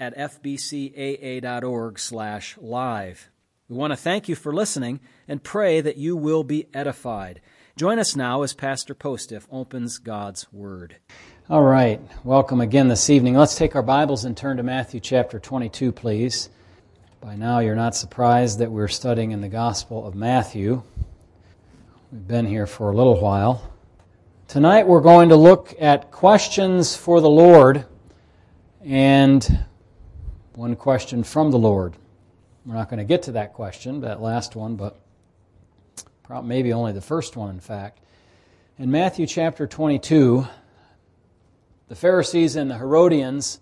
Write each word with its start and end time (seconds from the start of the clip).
at 0.00 0.16
fbcaa.org 0.16 1.98
slash 1.98 2.56
live. 2.60 3.30
We 3.68 3.76
want 3.76 3.92
to 3.92 3.96
thank 3.96 4.28
you 4.28 4.36
for 4.36 4.54
listening 4.54 5.00
and 5.26 5.42
pray 5.42 5.80
that 5.80 5.96
you 5.96 6.16
will 6.16 6.44
be 6.44 6.68
edified. 6.72 7.40
Join 7.76 7.98
us 7.98 8.14
now 8.14 8.42
as 8.42 8.54
Pastor 8.54 8.94
Postiff 8.94 9.48
opens 9.50 9.98
God's 9.98 10.52
Word. 10.52 10.96
All 11.50 11.64
right. 11.64 12.00
Welcome 12.22 12.60
again 12.60 12.86
this 12.86 13.10
evening. 13.10 13.34
Let's 13.34 13.56
take 13.56 13.74
our 13.74 13.82
Bibles 13.82 14.24
and 14.24 14.36
turn 14.36 14.58
to 14.58 14.62
Matthew 14.62 15.00
chapter 15.00 15.40
22, 15.40 15.90
please. 15.90 16.48
By 17.20 17.34
now, 17.34 17.58
you're 17.58 17.74
not 17.74 17.96
surprised 17.96 18.60
that 18.60 18.70
we're 18.70 18.86
studying 18.86 19.32
in 19.32 19.40
the 19.40 19.48
Gospel 19.48 20.06
of 20.06 20.14
Matthew. 20.14 20.82
We've 22.12 22.26
been 22.26 22.46
here 22.46 22.68
for 22.68 22.92
a 22.92 22.96
little 22.96 23.20
while. 23.20 23.68
Tonight, 24.46 24.86
we're 24.86 25.00
going 25.00 25.30
to 25.30 25.36
look 25.36 25.74
at 25.80 26.12
questions 26.12 26.96
for 26.96 27.20
the 27.20 27.28
Lord 27.28 27.84
and 28.84 29.66
one 30.58 30.74
question 30.74 31.22
from 31.22 31.52
the 31.52 31.58
Lord. 31.58 31.94
We're 32.66 32.74
not 32.74 32.90
going 32.90 32.98
to 32.98 33.04
get 33.04 33.22
to 33.22 33.32
that 33.32 33.52
question, 33.52 34.00
that 34.00 34.20
last 34.20 34.56
one, 34.56 34.74
but 34.74 34.98
maybe 36.42 36.72
only 36.72 36.90
the 36.90 37.00
first 37.00 37.36
one, 37.36 37.50
in 37.50 37.60
fact. 37.60 38.00
In 38.76 38.90
Matthew 38.90 39.24
chapter 39.28 39.68
22, 39.68 40.48
the 41.86 41.94
Pharisees 41.94 42.56
and 42.56 42.68
the 42.68 42.76
Herodians, 42.76 43.60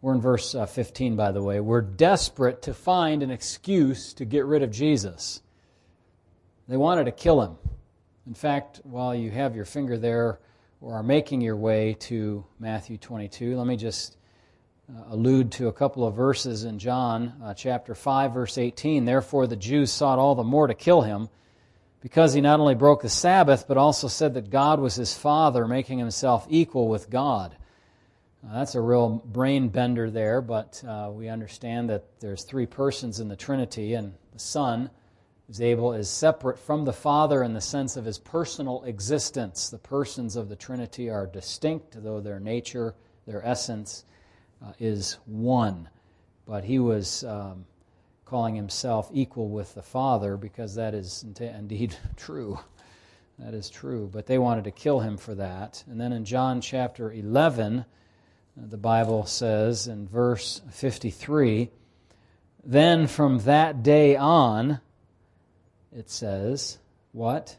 we're 0.00 0.14
in 0.14 0.22
verse 0.22 0.54
uh, 0.54 0.64
15, 0.64 1.14
by 1.14 1.30
the 1.30 1.42
way, 1.42 1.60
were 1.60 1.82
desperate 1.82 2.62
to 2.62 2.72
find 2.72 3.22
an 3.22 3.30
excuse 3.30 4.14
to 4.14 4.24
get 4.24 4.46
rid 4.46 4.62
of 4.62 4.70
Jesus. 4.70 5.42
They 6.68 6.78
wanted 6.78 7.04
to 7.04 7.12
kill 7.12 7.42
him. 7.42 7.58
In 8.26 8.32
fact, 8.32 8.80
while 8.84 9.14
you 9.14 9.30
have 9.30 9.54
your 9.54 9.66
finger 9.66 9.98
there 9.98 10.38
or 10.80 10.94
are 10.94 11.02
making 11.02 11.42
your 11.42 11.56
way 11.56 11.98
to 12.00 12.46
Matthew 12.58 12.96
22, 12.96 13.58
let 13.58 13.66
me 13.66 13.76
just 13.76 14.16
uh, 14.86 15.14
allude 15.14 15.50
to 15.50 15.68
a 15.68 15.72
couple 15.72 16.06
of 16.06 16.14
verses 16.14 16.64
in 16.64 16.78
John 16.78 17.32
uh, 17.42 17.54
chapter 17.54 17.94
5 17.94 18.34
verse 18.34 18.58
18 18.58 19.06
therefore 19.06 19.46
the 19.46 19.56
Jews 19.56 19.90
sought 19.90 20.18
all 20.18 20.34
the 20.34 20.44
more 20.44 20.66
to 20.66 20.74
kill 20.74 21.00
him 21.00 21.30
because 22.02 22.34
he 22.34 22.42
not 22.42 22.60
only 22.60 22.74
broke 22.74 23.00
the 23.00 23.08
Sabbath 23.08 23.66
but 23.66 23.78
also 23.78 24.08
said 24.08 24.34
that 24.34 24.50
God 24.50 24.80
was 24.80 24.94
his 24.94 25.16
father 25.16 25.66
making 25.66 25.98
himself 25.98 26.46
equal 26.50 26.88
with 26.88 27.08
God. 27.08 27.56
Uh, 28.46 28.58
that's 28.58 28.74
a 28.74 28.80
real 28.82 29.22
brain 29.24 29.68
bender 29.68 30.10
there 30.10 30.42
but 30.42 30.84
uh, 30.86 31.08
we 31.10 31.30
understand 31.30 31.88
that 31.88 32.04
there's 32.20 32.44
three 32.44 32.66
persons 32.66 33.20
in 33.20 33.28
the 33.28 33.36
Trinity 33.36 33.94
and 33.94 34.12
the 34.34 34.38
Son 34.38 34.90
is 35.48 35.62
able 35.62 35.94
is 35.94 36.10
separate 36.10 36.58
from 36.58 36.84
the 36.84 36.92
Father 36.92 37.42
in 37.42 37.54
the 37.54 37.60
sense 37.62 37.96
of 37.96 38.04
his 38.04 38.18
personal 38.18 38.82
existence. 38.84 39.70
The 39.70 39.78
persons 39.78 40.36
of 40.36 40.50
the 40.50 40.56
Trinity 40.56 41.08
are 41.08 41.26
distinct 41.26 42.02
though 42.02 42.20
their 42.20 42.38
nature 42.38 42.94
their 43.26 43.42
essence 43.46 44.04
uh, 44.64 44.72
is 44.78 45.18
one. 45.26 45.88
But 46.46 46.64
he 46.64 46.78
was 46.78 47.24
um, 47.24 47.66
calling 48.24 48.54
himself 48.54 49.10
equal 49.12 49.48
with 49.48 49.74
the 49.74 49.82
Father 49.82 50.36
because 50.36 50.74
that 50.76 50.94
is 50.94 51.24
indeed 51.38 51.96
true. 52.16 52.58
That 53.38 53.54
is 53.54 53.68
true. 53.68 54.08
But 54.12 54.26
they 54.26 54.38
wanted 54.38 54.64
to 54.64 54.70
kill 54.70 55.00
him 55.00 55.16
for 55.16 55.34
that. 55.34 55.84
And 55.88 56.00
then 56.00 56.12
in 56.12 56.24
John 56.24 56.60
chapter 56.60 57.12
11, 57.12 57.80
uh, 57.80 57.82
the 58.56 58.76
Bible 58.76 59.26
says 59.26 59.86
in 59.86 60.06
verse 60.06 60.62
53 60.70 61.70
Then 62.64 63.06
from 63.06 63.40
that 63.40 63.82
day 63.82 64.16
on, 64.16 64.80
it 65.94 66.10
says, 66.10 66.78
what? 67.12 67.56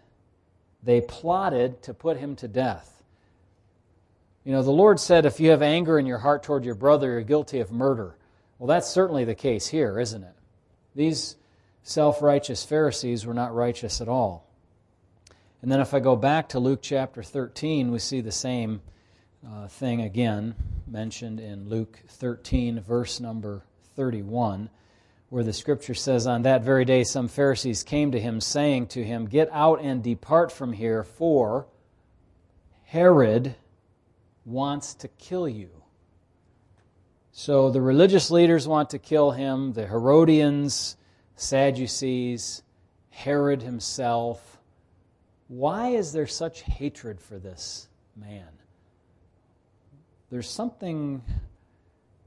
They 0.83 1.01
plotted 1.01 1.81
to 1.83 1.93
put 1.93 2.17
him 2.17 2.35
to 2.37 2.47
death. 2.47 2.94
You 4.45 4.51
know, 4.51 4.61
the 4.61 4.71
Lord 4.71 4.99
said, 4.99 5.25
if 5.25 5.39
you 5.39 5.49
have 5.49 5.63
anger 5.63 5.97
in 5.97 6.05
your 6.05 6.19
heart 6.19 6.43
toward 6.43 6.65
your 6.65 6.75
brother, 6.75 7.13
you're 7.13 7.21
guilty 7.21 7.59
of 7.59 7.71
murder. 7.71 8.15
Well, 8.59 8.67
that's 8.67 8.87
certainly 8.87 9.25
the 9.25 9.33
case 9.33 9.67
here, 9.67 9.99
isn't 9.99 10.23
it? 10.23 10.35
These 10.93 11.35
self 11.81 12.21
righteous 12.21 12.63
Pharisees 12.63 13.25
were 13.25 13.33
not 13.33 13.55
righteous 13.55 14.01
at 14.01 14.07
all. 14.07 14.47
And 15.63 15.71
then 15.71 15.81
if 15.81 15.95
I 15.95 15.99
go 15.99 16.15
back 16.15 16.49
to 16.49 16.59
Luke 16.59 16.81
chapter 16.83 17.23
13, 17.23 17.91
we 17.91 17.97
see 17.97 18.21
the 18.21 18.31
same 18.31 18.81
uh, 19.45 19.67
thing 19.67 20.01
again 20.01 20.53
mentioned 20.85 21.39
in 21.39 21.67
Luke 21.67 21.99
13, 22.07 22.81
verse 22.81 23.19
number 23.19 23.63
31, 23.95 24.69
where 25.29 25.43
the 25.43 25.53
scripture 25.53 25.95
says, 25.95 26.27
On 26.27 26.43
that 26.43 26.61
very 26.61 26.85
day 26.85 27.03
some 27.03 27.27
Pharisees 27.27 27.81
came 27.81 28.11
to 28.11 28.19
him, 28.19 28.39
saying 28.39 28.87
to 28.87 29.03
him, 29.03 29.25
Get 29.25 29.49
out 29.51 29.81
and 29.81 30.03
depart 30.03 30.51
from 30.51 30.73
here, 30.73 31.03
for 31.03 31.65
Herod 32.83 33.55
wants 34.45 34.93
to 34.95 35.07
kill 35.07 35.49
you. 35.49 35.69
So 37.31 37.69
the 37.69 37.81
religious 37.81 38.31
leaders 38.31 38.67
want 38.67 38.91
to 38.91 38.99
kill 38.99 39.31
him, 39.31 39.73
the 39.73 39.85
Herodians, 39.85 40.95
Sadducees, 41.35 42.63
Herod 43.09 43.61
himself. 43.61 44.59
Why 45.47 45.89
is 45.89 46.13
there 46.13 46.27
such 46.27 46.61
hatred 46.61 47.19
for 47.19 47.37
this 47.37 47.89
man? 48.15 48.47
There's 50.29 50.49
something 50.49 51.21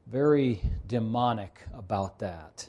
very 0.07 0.61
demonic 0.87 1.61
about 1.75 2.19
that. 2.21 2.69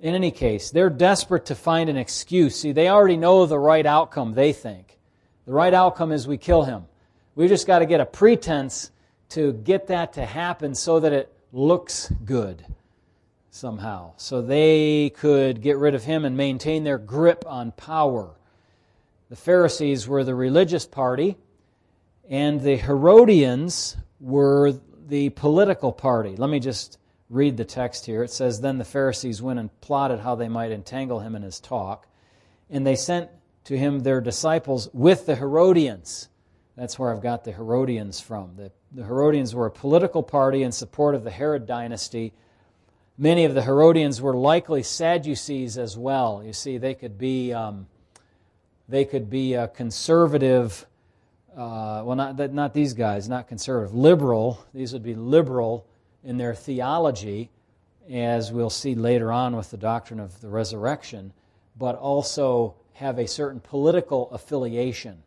In 0.00 0.14
any 0.14 0.30
case, 0.30 0.70
they're 0.70 0.90
desperate 0.90 1.46
to 1.46 1.54
find 1.54 1.88
an 1.88 1.96
excuse. 1.96 2.60
See, 2.60 2.72
they 2.72 2.88
already 2.88 3.16
know 3.16 3.46
the 3.46 3.58
right 3.58 3.86
outcome, 3.86 4.34
they 4.34 4.52
think. 4.52 4.98
The 5.46 5.52
right 5.52 5.72
outcome 5.72 6.12
is 6.12 6.26
we 6.26 6.36
kill 6.36 6.64
him. 6.64 6.84
We 7.36 7.48
just 7.48 7.66
got 7.66 7.80
to 7.80 7.86
get 7.86 8.00
a 8.00 8.06
pretense 8.06 8.90
to 9.30 9.52
get 9.52 9.88
that 9.88 10.14
to 10.14 10.24
happen 10.24 10.74
so 10.74 11.00
that 11.00 11.12
it 11.12 11.30
looks 11.52 12.10
good 12.24 12.64
somehow. 13.50 14.14
So 14.16 14.40
they 14.40 15.10
could 15.10 15.60
get 15.60 15.76
rid 15.76 15.94
of 15.94 16.02
him 16.02 16.24
and 16.24 16.34
maintain 16.34 16.82
their 16.82 16.96
grip 16.96 17.44
on 17.46 17.72
power. 17.72 18.30
The 19.28 19.36
Pharisees 19.36 20.08
were 20.08 20.24
the 20.24 20.34
religious 20.34 20.86
party, 20.86 21.36
and 22.26 22.62
the 22.62 22.76
Herodians 22.76 23.98
were 24.18 24.72
the 25.06 25.28
political 25.28 25.92
party. 25.92 26.36
Let 26.36 26.48
me 26.48 26.58
just 26.58 26.98
read 27.28 27.58
the 27.58 27.66
text 27.66 28.06
here. 28.06 28.22
It 28.22 28.30
says 28.30 28.62
Then 28.62 28.78
the 28.78 28.84
Pharisees 28.84 29.42
went 29.42 29.58
and 29.58 29.80
plotted 29.82 30.20
how 30.20 30.36
they 30.36 30.48
might 30.48 30.72
entangle 30.72 31.20
him 31.20 31.34
in 31.34 31.42
his 31.42 31.60
talk, 31.60 32.08
and 32.70 32.86
they 32.86 32.96
sent 32.96 33.28
to 33.64 33.76
him 33.76 34.00
their 34.00 34.22
disciples 34.22 34.88
with 34.94 35.26
the 35.26 35.36
Herodians 35.36 36.30
that's 36.76 36.98
where 36.98 37.12
I've 37.12 37.22
got 37.22 37.44
the 37.44 37.52
Herodians 37.52 38.20
from. 38.20 38.52
The, 38.56 38.70
the 38.92 39.04
Herodians 39.04 39.54
were 39.54 39.66
a 39.66 39.70
political 39.70 40.22
party 40.22 40.62
in 40.62 40.72
support 40.72 41.14
of 41.14 41.24
the 41.24 41.30
Herod 41.30 41.66
dynasty. 41.66 42.34
Many 43.16 43.46
of 43.46 43.54
the 43.54 43.62
Herodians 43.62 44.20
were 44.20 44.34
likely 44.34 44.82
Sadducees 44.82 45.78
as 45.78 45.96
well. 45.96 46.42
You 46.44 46.52
see, 46.52 46.76
they 46.76 46.92
could 46.92 47.16
be, 47.16 47.52
um, 47.54 47.86
they 48.88 49.06
could 49.06 49.30
be 49.30 49.54
a 49.54 49.68
conservative, 49.68 50.86
uh, 51.56 52.02
well, 52.04 52.14
not, 52.14 52.52
not 52.52 52.74
these 52.74 52.92
guys, 52.92 53.26
not 53.26 53.48
conservative, 53.48 53.94
liberal. 53.94 54.62
These 54.74 54.92
would 54.92 55.02
be 55.02 55.14
liberal 55.14 55.86
in 56.22 56.36
their 56.36 56.54
theology, 56.54 57.48
as 58.10 58.52
we'll 58.52 58.68
see 58.68 58.94
later 58.94 59.32
on 59.32 59.56
with 59.56 59.70
the 59.70 59.78
doctrine 59.78 60.20
of 60.20 60.42
the 60.42 60.48
resurrection, 60.48 61.32
but 61.78 61.96
also 61.96 62.74
have 62.94 63.18
a 63.18 63.26
certain 63.26 63.60
political 63.60 64.30
affiliation. 64.30 65.22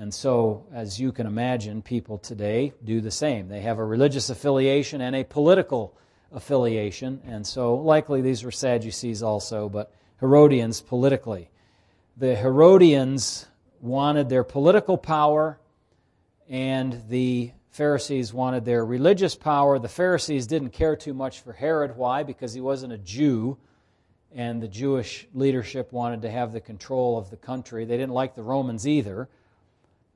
And 0.00 0.14
so, 0.14 0.64
as 0.72 1.00
you 1.00 1.10
can 1.10 1.26
imagine, 1.26 1.82
people 1.82 2.18
today 2.18 2.72
do 2.84 3.00
the 3.00 3.10
same. 3.10 3.48
They 3.48 3.62
have 3.62 3.78
a 3.78 3.84
religious 3.84 4.30
affiliation 4.30 5.00
and 5.00 5.16
a 5.16 5.24
political 5.24 5.92
affiliation. 6.30 7.20
And 7.26 7.44
so, 7.44 7.74
likely 7.74 8.20
these 8.20 8.44
were 8.44 8.52
Sadducees 8.52 9.24
also, 9.24 9.68
but 9.68 9.92
Herodians 10.20 10.80
politically. 10.80 11.50
The 12.16 12.36
Herodians 12.36 13.46
wanted 13.80 14.28
their 14.28 14.44
political 14.44 14.96
power, 14.96 15.58
and 16.48 17.02
the 17.08 17.50
Pharisees 17.70 18.32
wanted 18.32 18.64
their 18.64 18.84
religious 18.84 19.34
power. 19.34 19.80
The 19.80 19.88
Pharisees 19.88 20.46
didn't 20.46 20.70
care 20.70 20.94
too 20.94 21.12
much 21.12 21.40
for 21.40 21.52
Herod. 21.52 21.96
Why? 21.96 22.22
Because 22.22 22.52
he 22.52 22.60
wasn't 22.60 22.92
a 22.92 22.98
Jew, 22.98 23.58
and 24.32 24.62
the 24.62 24.68
Jewish 24.68 25.26
leadership 25.34 25.92
wanted 25.92 26.22
to 26.22 26.30
have 26.30 26.52
the 26.52 26.60
control 26.60 27.18
of 27.18 27.30
the 27.30 27.36
country. 27.36 27.84
They 27.84 27.96
didn't 27.96 28.14
like 28.14 28.36
the 28.36 28.44
Romans 28.44 28.86
either. 28.86 29.28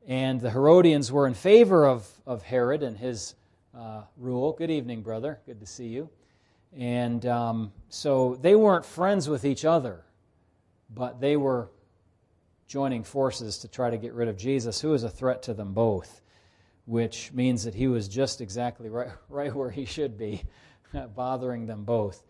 And 0.06 0.40
the 0.40 0.50
Herodians 0.50 1.12
were 1.12 1.26
in 1.26 1.34
favor 1.34 1.87
of, 1.87 2.08
of 2.26 2.43
Herod 2.43 2.82
and 2.82 2.96
his 2.96 3.34
uh, 3.76 4.02
rule. 4.16 4.52
Good 4.52 4.70
evening, 4.70 5.02
brother. 5.02 5.40
Good 5.46 5.60
to 5.60 5.66
see 5.66 5.87
you. 5.87 6.10
And 6.76 7.25
um, 7.26 7.72
so 7.88 8.37
they 8.40 8.56
weren't 8.56 8.84
friends 8.84 9.28
with 9.28 9.44
each 9.44 9.64
other, 9.64 10.04
but 10.93 11.20
they 11.20 11.37
were 11.37 11.69
joining 12.66 13.04
forces 13.04 13.58
to 13.58 13.69
try 13.69 13.90
to 13.90 13.99
get 13.99 14.14
rid 14.14 14.28
of 14.28 14.37
Jesus, 14.37 14.81
who 14.81 14.90
was 14.90 15.04
a 15.04 15.10
threat 15.10 15.43
to 15.43 15.54
them 15.54 15.72
both, 15.72 16.22
which 16.87 17.31
means 17.32 17.64
that 17.64 17.75
he 17.75 17.87
was 17.87 18.08
just 18.08 18.40
exactly 18.40 18.88
right, 18.88 19.10
right 19.28 19.55
where 19.55 19.70
he 19.70 19.84
should 19.84 20.19
be, 20.19 20.43
bothering 21.14 21.66
them 21.66 21.84
both. 21.84 22.25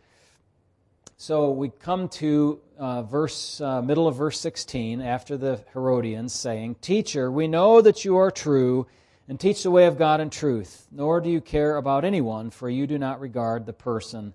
So 1.22 1.52
we 1.52 1.68
come 1.68 2.08
to 2.08 2.60
uh, 2.76 3.04
verse 3.04 3.60
uh, 3.60 3.80
middle 3.80 4.08
of 4.08 4.16
verse 4.16 4.40
16 4.40 5.00
after 5.00 5.36
the 5.36 5.60
Herodians 5.72 6.32
saying, 6.32 6.74
"Teacher, 6.80 7.30
we 7.30 7.46
know 7.46 7.80
that 7.80 8.04
you 8.04 8.16
are 8.16 8.32
true 8.32 8.88
and 9.28 9.38
teach 9.38 9.62
the 9.62 9.70
way 9.70 9.86
of 9.86 9.96
God 9.96 10.20
in 10.20 10.30
truth, 10.30 10.88
nor 10.90 11.20
do 11.20 11.30
you 11.30 11.40
care 11.40 11.76
about 11.76 12.04
anyone, 12.04 12.50
for 12.50 12.68
you 12.68 12.88
do 12.88 12.98
not 12.98 13.20
regard 13.20 13.66
the 13.66 13.72
person 13.72 14.34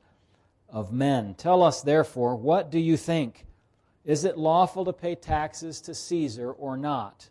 of 0.69 0.93
men. 0.93 1.33
Tell 1.33 1.61
us 1.61 1.81
therefore, 1.81 2.37
what 2.37 2.71
do 2.71 2.79
you 2.79 2.95
think? 2.95 3.45
Is 4.05 4.23
it 4.23 4.37
lawful 4.37 4.85
to 4.85 4.93
pay 4.93 5.15
taxes 5.15 5.81
to 5.81 5.93
Caesar 5.93 6.53
or 6.53 6.77
not?" 6.77 7.29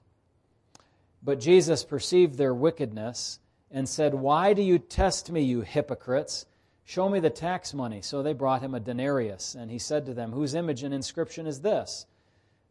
But 1.22 1.40
Jesus 1.40 1.82
perceived 1.82 2.36
their 2.36 2.52
wickedness 2.52 3.38
and 3.70 3.88
said, 3.88 4.12
"Why 4.12 4.52
do 4.52 4.60
you 4.60 4.78
test 4.78 5.30
me, 5.32 5.40
you 5.40 5.62
hypocrites?" 5.62 6.44
Show 6.88 7.08
me 7.08 7.18
the 7.18 7.30
tax 7.30 7.74
money. 7.74 8.00
So 8.00 8.22
they 8.22 8.32
brought 8.32 8.62
him 8.62 8.72
a 8.72 8.80
denarius, 8.80 9.56
and 9.56 9.70
he 9.72 9.78
said 9.78 10.06
to 10.06 10.14
them, 10.14 10.30
Whose 10.30 10.54
image 10.54 10.84
and 10.84 10.94
inscription 10.94 11.44
is 11.46 11.60
this? 11.60 12.06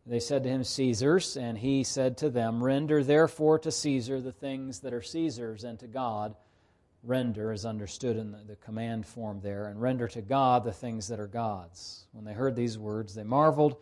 They 0.05 0.21
said 0.21 0.43
to 0.43 0.49
him, 0.49 0.63
Caesar's, 0.63 1.35
and 1.35 1.57
he 1.57 1.83
said 1.83 2.17
to 2.19 2.29
them, 2.29 2.63
Render 2.63 3.03
therefore 3.03 3.59
to 3.59 3.71
Caesar 3.71 4.21
the 4.21 4.31
things 4.31 4.79
that 4.79 4.93
are 4.93 5.01
Caesar's, 5.01 5.65
and 5.65 5.77
to 5.79 5.87
God, 5.87 6.33
render 7.03 7.51
is 7.51 7.65
understood 7.65 8.15
in 8.15 8.31
the, 8.31 8.37
the 8.47 8.55
command 8.55 9.05
form 9.05 9.41
there, 9.41 9.67
and 9.67 9.81
render 9.81 10.07
to 10.07 10.21
God 10.21 10.63
the 10.63 10.71
things 10.71 11.09
that 11.09 11.19
are 11.19 11.27
God's. 11.27 12.05
When 12.13 12.23
they 12.23 12.33
heard 12.33 12.55
these 12.55 12.77
words, 12.77 13.15
they 13.15 13.23
marveled 13.23 13.75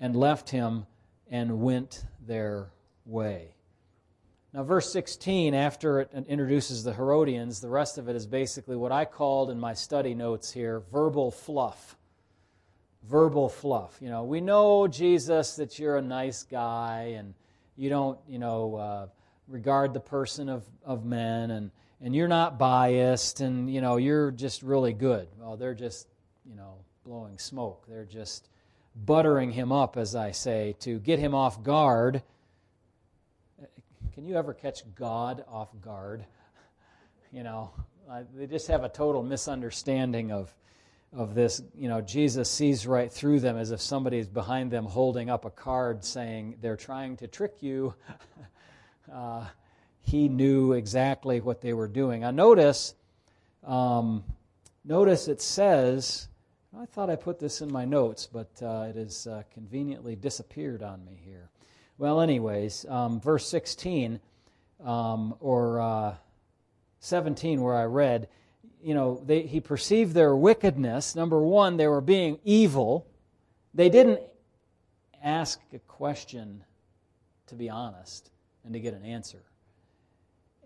and 0.00 0.16
left 0.16 0.50
him 0.50 0.86
and 1.30 1.60
went 1.60 2.04
their 2.26 2.72
way. 3.04 3.54
Now, 4.58 4.64
verse 4.64 4.90
16, 4.90 5.54
after 5.54 6.00
it 6.00 6.10
introduces 6.26 6.82
the 6.82 6.92
Herodians, 6.92 7.60
the 7.60 7.68
rest 7.68 7.96
of 7.96 8.08
it 8.08 8.16
is 8.16 8.26
basically 8.26 8.74
what 8.74 8.90
I 8.90 9.04
called 9.04 9.50
in 9.50 9.60
my 9.60 9.72
study 9.72 10.16
notes 10.16 10.50
here 10.50 10.82
verbal 10.90 11.30
fluff. 11.30 11.96
Verbal 13.08 13.50
fluff. 13.50 13.96
You 14.00 14.08
know, 14.08 14.24
we 14.24 14.40
know, 14.40 14.88
Jesus, 14.88 15.54
that 15.54 15.78
you're 15.78 15.96
a 15.96 16.02
nice 16.02 16.42
guy 16.42 17.14
and 17.16 17.34
you 17.76 17.88
don't, 17.88 18.18
you 18.26 18.40
know, 18.40 18.74
uh, 18.74 19.06
regard 19.46 19.94
the 19.94 20.00
person 20.00 20.48
of, 20.48 20.64
of 20.84 21.04
men 21.04 21.52
and, 21.52 21.70
and 22.00 22.12
you're 22.12 22.26
not 22.26 22.58
biased 22.58 23.38
and, 23.38 23.72
you 23.72 23.80
know, 23.80 23.96
you're 23.96 24.32
just 24.32 24.64
really 24.64 24.92
good. 24.92 25.28
Well, 25.38 25.56
they're 25.56 25.72
just, 25.72 26.08
you 26.44 26.56
know, 26.56 26.78
blowing 27.04 27.38
smoke. 27.38 27.84
They're 27.86 28.04
just 28.04 28.48
buttering 28.96 29.52
him 29.52 29.70
up, 29.70 29.96
as 29.96 30.16
I 30.16 30.32
say, 30.32 30.74
to 30.80 30.98
get 30.98 31.20
him 31.20 31.32
off 31.32 31.62
guard 31.62 32.24
can 34.18 34.26
you 34.26 34.34
ever 34.34 34.52
catch 34.52 34.82
God 34.96 35.44
off 35.48 35.68
guard? 35.80 36.24
You 37.30 37.42
know, 37.42 37.70
uh, 38.10 38.22
they 38.34 38.46
just 38.46 38.66
have 38.68 38.84
a 38.84 38.88
total 38.88 39.22
misunderstanding 39.22 40.32
of, 40.32 40.52
of 41.12 41.34
this. 41.34 41.62
You 41.76 41.88
know, 41.88 42.00
Jesus 42.00 42.50
sees 42.50 42.86
right 42.86 43.12
through 43.12 43.40
them 43.40 43.58
as 43.58 43.70
if 43.70 43.82
somebody 43.82 44.16
is 44.18 44.26
behind 44.26 44.70
them 44.70 44.86
holding 44.86 45.28
up 45.28 45.44
a 45.44 45.50
card 45.50 46.02
saying 46.02 46.56
they're 46.62 46.74
trying 46.74 47.18
to 47.18 47.28
trick 47.28 47.56
you. 47.60 47.94
uh, 49.12 49.44
he 50.00 50.30
knew 50.30 50.72
exactly 50.72 51.42
what 51.42 51.60
they 51.60 51.74
were 51.74 51.86
doing. 51.86 52.22
Now, 52.22 52.30
notice, 52.30 52.94
um, 53.62 54.24
notice 54.86 55.28
it 55.28 55.42
says, 55.42 56.28
I 56.76 56.86
thought 56.86 57.10
I 57.10 57.16
put 57.16 57.38
this 57.38 57.60
in 57.60 57.70
my 57.70 57.84
notes, 57.84 58.26
but 58.26 58.50
uh, 58.62 58.86
it 58.88 58.96
has 58.96 59.26
uh, 59.26 59.42
conveniently 59.52 60.16
disappeared 60.16 60.82
on 60.82 61.04
me 61.04 61.20
here. 61.24 61.50
Well, 61.98 62.20
anyways, 62.20 62.86
um, 62.88 63.20
verse 63.20 63.48
16 63.48 64.20
um, 64.84 65.34
or 65.40 65.80
uh, 65.80 66.14
17, 67.00 67.60
where 67.60 67.74
I 67.74 67.84
read, 67.84 68.28
you 68.80 68.94
know, 68.94 69.20
they, 69.26 69.42
he 69.42 69.60
perceived 69.60 70.14
their 70.14 70.36
wickedness. 70.36 71.16
Number 71.16 71.42
one, 71.42 71.76
they 71.76 71.88
were 71.88 72.00
being 72.00 72.38
evil. 72.44 73.08
They 73.74 73.88
didn't 73.88 74.20
ask 75.24 75.60
a 75.72 75.80
question 75.80 76.62
to 77.48 77.56
be 77.56 77.68
honest 77.68 78.30
and 78.62 78.72
to 78.74 78.78
get 78.78 78.94
an 78.94 79.04
answer. 79.04 79.42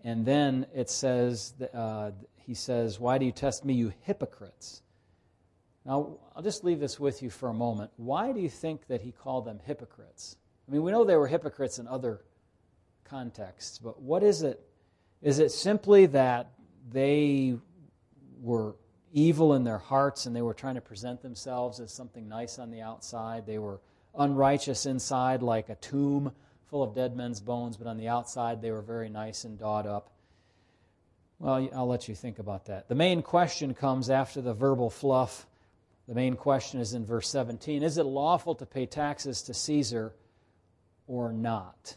And 0.03 0.25
then 0.25 0.67
it 0.75 0.89
says, 0.89 1.55
uh, 1.73 2.11
he 2.35 2.53
says, 2.53 2.99
Why 2.99 3.17
do 3.17 3.25
you 3.25 3.31
test 3.31 3.65
me, 3.65 3.73
you 3.73 3.91
hypocrites? 4.01 4.83
Now, 5.83 6.17
I'll 6.35 6.43
just 6.43 6.63
leave 6.63 6.79
this 6.79 6.99
with 6.99 7.23
you 7.23 7.31
for 7.31 7.49
a 7.49 7.53
moment. 7.53 7.89
Why 7.97 8.31
do 8.31 8.39
you 8.39 8.49
think 8.49 8.85
that 8.87 9.01
he 9.01 9.11
called 9.11 9.45
them 9.45 9.59
hypocrites? 9.65 10.37
I 10.67 10.71
mean, 10.71 10.83
we 10.83 10.91
know 10.91 11.03
they 11.03 11.15
were 11.15 11.27
hypocrites 11.27 11.79
in 11.79 11.87
other 11.87 12.21
contexts, 13.03 13.79
but 13.79 14.01
what 14.01 14.23
is 14.23 14.43
it? 14.43 14.61
Is 15.21 15.39
it 15.39 15.51
simply 15.51 16.05
that 16.07 16.51
they 16.91 17.55
were 18.41 18.75
evil 19.13 19.53
in 19.53 19.63
their 19.63 19.77
hearts 19.77 20.25
and 20.25 20.35
they 20.35 20.41
were 20.41 20.53
trying 20.53 20.75
to 20.75 20.81
present 20.81 21.21
themselves 21.21 21.79
as 21.79 21.91
something 21.91 22.27
nice 22.27 22.59
on 22.59 22.71
the 22.71 22.81
outside? 22.81 23.45
They 23.45 23.59
were 23.59 23.79
unrighteous 24.17 24.85
inside, 24.85 25.41
like 25.41 25.69
a 25.69 25.75
tomb 25.75 26.31
full 26.65 26.83
of 26.83 26.95
dead 26.95 27.15
men's 27.15 27.39
bones, 27.39 27.77
but 27.77 27.87
on 27.87 27.97
the 27.97 28.07
outside 28.07 28.61
they 28.61 28.71
were 28.71 28.81
very 28.81 29.09
nice 29.09 29.43
and 29.43 29.59
dawed 29.59 29.85
up. 29.85 30.11
Well, 31.39 31.69
I'll 31.75 31.87
let 31.87 32.07
you 32.07 32.15
think 32.15 32.39
about 32.39 32.65
that. 32.65 32.87
The 32.87 32.95
main 32.95 33.21
question 33.21 33.73
comes 33.73 34.09
after 34.09 34.41
the 34.41 34.53
verbal 34.53 34.89
fluff. 34.89 35.45
The 36.07 36.15
main 36.15 36.35
question 36.35 36.79
is 36.79 36.93
in 36.93 37.05
verse 37.05 37.27
17 37.29 37.83
Is 37.83 37.97
it 37.97 38.05
lawful 38.05 38.55
to 38.55 38.65
pay 38.65 38.85
taxes 38.85 39.41
to 39.43 39.53
Caesar 39.53 40.13
or 41.07 41.31
not? 41.31 41.95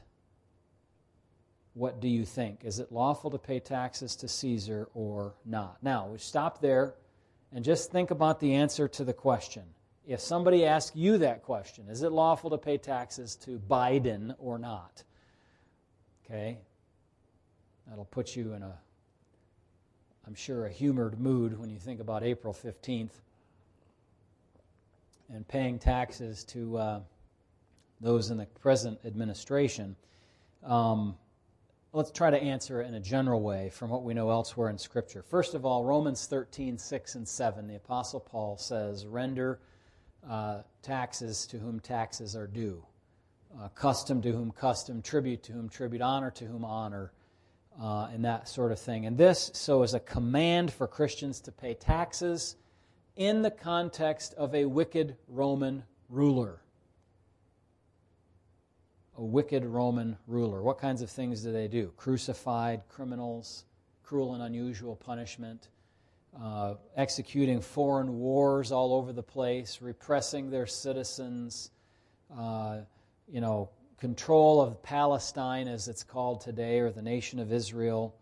What 1.75 2.01
do 2.01 2.09
you 2.09 2.25
think? 2.25 2.65
Is 2.65 2.79
it 2.79 2.91
lawful 2.91 3.31
to 3.31 3.39
pay 3.39 3.61
taxes 3.61 4.17
to 4.17 4.29
Caesar 4.29 4.89
or 4.95 5.35
not? 5.45 5.77
Now, 5.83 6.09
we 6.09 6.19
stop 6.19 6.61
there 6.61 6.95
and 7.53 7.65
just 7.65 7.93
think 7.93 8.11
about 8.11 8.41
the 8.41 8.55
answer 8.55 8.89
to 8.89 9.05
the 9.05 9.13
question. 9.13 9.63
If 10.07 10.21
somebody 10.21 10.65
asks 10.65 10.97
you 10.97 11.19
that 11.19 11.43
question, 11.43 11.89
is 11.89 12.03
it 12.03 12.13
lawful 12.13 12.51
to 12.51 12.59
pay 12.59 12.79
taxes 12.79 13.37
to 13.45 13.59
Biden 13.59 14.35
or 14.39 14.59
not? 14.59 15.03
Okay? 16.25 16.59
That'll 17.89 18.05
put 18.05 18.35
you 18.35 18.55
in 18.55 18.63
a, 18.63 18.79
I'm 20.27 20.35
sure, 20.35 20.67
a 20.67 20.71
humored 20.71 21.21
mood 21.21 21.59
when 21.59 21.71
you 21.71 21.79
think 21.79 22.01
about 22.01 22.23
April 22.23 22.55
15th 22.55 23.11
and 25.29 25.47
paying 25.47 25.79
taxes 25.79 26.45
to. 26.45 26.79
Uh, 26.79 27.01
those 28.01 28.31
in 28.31 28.39
the 28.39 28.47
present 28.47 28.99
administration. 29.05 29.97
Um, 30.65 31.17
let's 31.93 32.11
try 32.11 32.31
to 32.31 32.37
answer 32.37 32.83
it 32.83 32.89
in 32.89 32.95
a 32.95 33.01
general 33.01 33.41
way 33.41 33.71
from 33.71 33.91
what 33.91 34.03
we 34.03 34.15
know 34.15 34.31
elsewhere 34.31 34.69
in 34.69 34.79
Scripture. 34.79 35.23
First 35.23 35.55
of 35.55 35.65
all, 35.65 35.85
Romans 35.85 36.27
13, 36.27 36.77
6 36.77 37.15
and 37.15 37.27
7, 37.27 37.67
the 37.67 37.77
Apostle 37.77 38.21
Paul 38.21 38.59
says, 38.59 39.07
Render 39.07 39.61
uh, 40.29 40.63
taxes 40.83 41.47
to 41.47 41.59
whom 41.59 41.81
taxes 41.81 42.37
are 42.37 42.47
due, 42.47 42.85
uh, 43.59 43.69
custom 43.69 44.21
to 44.23 44.33
whom 44.33 44.51
custom, 44.51 45.01
tribute 45.01 45.43
to 45.45 45.53
whom 45.53 45.69
tribute, 45.69 46.03
honor 46.03 46.31
to 46.33 46.45
whom 46.45 46.65
honor, 46.65 47.13
uh, 47.81 48.09
and 48.13 48.25
that 48.25 48.49
sort 48.49 48.73
of 48.73 48.79
thing. 48.79 49.07
And 49.07 49.17
this, 49.17 49.51
so, 49.55 49.83
is 49.83 49.95
a 49.95 50.01
command 50.01 50.73
for 50.73 50.87
Christians 50.87 51.41
to 51.43 51.53
pay 51.53 51.75
taxes 51.75 52.57
in 53.17 53.43
the 53.43 53.51
context 53.51 54.35
of 54.35 54.55
a 54.55 54.65
wicked 54.67 55.17
Roman 55.29 55.83
ruler 56.11 56.61
a 59.17 59.25
wicked 59.25 59.65
Roman 59.65 60.17
ruler. 60.27 60.63
What 60.63 60.79
kinds 60.79 61.03
of 61.03 61.11
things 61.11 61.43
do 61.43 61.53
they 61.53 61.69
do? 61.69 61.93
Crucified 61.97 62.83
criminals, 62.89 63.65
cruel 64.03 64.35
and 64.35 64.43
unusual 64.43 64.95
punishment, 64.97 65.69
uh, 66.41 66.75
executing 66.97 67.61
foreign 67.61 68.19
wars 68.19 68.71
all 68.71 68.93
over 68.95 69.13
the 69.13 69.23
place, 69.23 69.79
repressing 69.81 70.51
their 70.51 70.67
citizens, 70.67 71.71
uh, 72.37 72.81
you 73.27 73.41
know, 73.41 73.71
control 73.99 74.61
of 74.61 74.83
Palestine 74.83 75.67
as 75.67 75.89
it's 75.89 76.03
called 76.03 76.43
today, 76.43 76.81
or 76.81 76.91
the 76.91 77.03
nation 77.03 77.39
of 77.39 77.53
Israel, 77.53 78.15